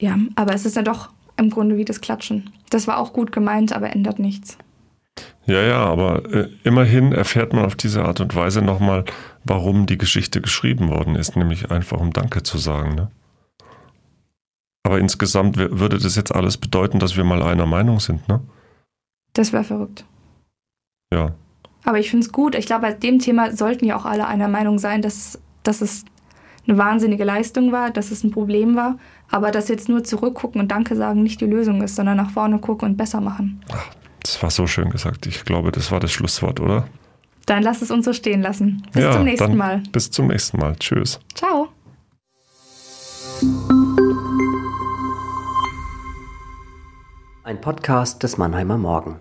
Ja, 0.00 0.18
aber 0.34 0.54
es 0.54 0.66
ist 0.66 0.76
ja 0.76 0.82
doch 0.82 1.10
im 1.38 1.48
Grunde 1.48 1.78
wie 1.78 1.86
das 1.86 2.02
Klatschen. 2.02 2.50
Das 2.68 2.86
war 2.86 2.98
auch 2.98 3.12
gut 3.12 3.32
gemeint, 3.32 3.74
aber 3.74 3.90
ändert 3.90 4.18
nichts. 4.18 4.58
Ja, 5.46 5.60
ja, 5.60 5.84
aber 5.84 6.24
äh, 6.32 6.48
immerhin 6.62 7.12
erfährt 7.12 7.52
man 7.52 7.64
auf 7.64 7.76
diese 7.76 8.04
Art 8.04 8.20
und 8.20 8.34
Weise 8.34 8.62
nochmal, 8.62 9.04
warum 9.44 9.86
die 9.86 9.98
Geschichte 9.98 10.40
geschrieben 10.40 10.88
worden 10.88 11.16
ist, 11.16 11.36
nämlich 11.36 11.70
einfach 11.70 12.00
um 12.00 12.12
Danke 12.12 12.42
zu 12.42 12.56
sagen. 12.56 12.94
Ne? 12.94 13.10
Aber 14.84 14.98
insgesamt 14.98 15.56
würde 15.56 15.98
das 15.98 16.16
jetzt 16.16 16.34
alles 16.34 16.56
bedeuten, 16.56 16.98
dass 16.98 17.16
wir 17.16 17.24
mal 17.24 17.42
einer 17.42 17.66
Meinung 17.66 18.00
sind, 18.00 18.26
ne? 18.28 18.40
Das 19.34 19.52
wäre 19.52 19.64
verrückt. 19.64 20.04
Ja. 21.12 21.34
Aber 21.84 21.98
ich 21.98 22.08
finde 22.10 22.24
es 22.24 22.32
gut. 22.32 22.54
Ich 22.54 22.66
glaube, 22.66 22.82
bei 22.82 22.92
dem 22.92 23.18
Thema 23.18 23.54
sollten 23.54 23.84
ja 23.84 23.96
auch 23.96 24.04
alle 24.04 24.26
einer 24.26 24.48
Meinung 24.48 24.78
sein, 24.78 25.02
dass, 25.02 25.40
dass 25.64 25.80
es 25.80 26.04
eine 26.66 26.78
wahnsinnige 26.78 27.24
Leistung 27.24 27.72
war, 27.72 27.90
dass 27.90 28.10
es 28.10 28.24
ein 28.24 28.30
Problem 28.30 28.76
war, 28.76 28.96
aber 29.30 29.50
dass 29.50 29.68
jetzt 29.68 29.88
nur 29.88 30.04
zurückgucken 30.04 30.60
und 30.60 30.70
Danke 30.70 30.96
sagen 30.96 31.22
nicht 31.22 31.40
die 31.40 31.46
Lösung 31.46 31.82
ist, 31.82 31.96
sondern 31.96 32.16
nach 32.16 32.30
vorne 32.30 32.58
gucken 32.58 32.90
und 32.90 32.96
besser 32.96 33.20
machen. 33.20 33.60
Ach, 33.70 33.90
das 34.24 34.42
war 34.42 34.50
so 34.50 34.66
schön 34.66 34.90
gesagt. 34.90 35.26
Ich 35.26 35.44
glaube, 35.44 35.70
das 35.70 35.92
war 35.92 36.00
das 36.00 36.10
Schlusswort, 36.10 36.58
oder? 36.58 36.88
Dann 37.46 37.62
lass 37.62 37.82
es 37.82 37.90
uns 37.90 38.06
so 38.06 38.12
stehen 38.12 38.40
lassen. 38.40 38.82
Bis 38.92 39.04
ja, 39.04 39.12
zum 39.12 39.24
nächsten 39.24 39.56
Mal. 39.56 39.82
Bis 39.92 40.10
zum 40.10 40.28
nächsten 40.28 40.58
Mal. 40.58 40.74
Tschüss. 40.76 41.20
Ciao. 41.34 41.68
Ein 47.44 47.60
Podcast 47.60 48.22
des 48.22 48.38
Mannheimer 48.38 48.78
Morgen. 48.78 49.20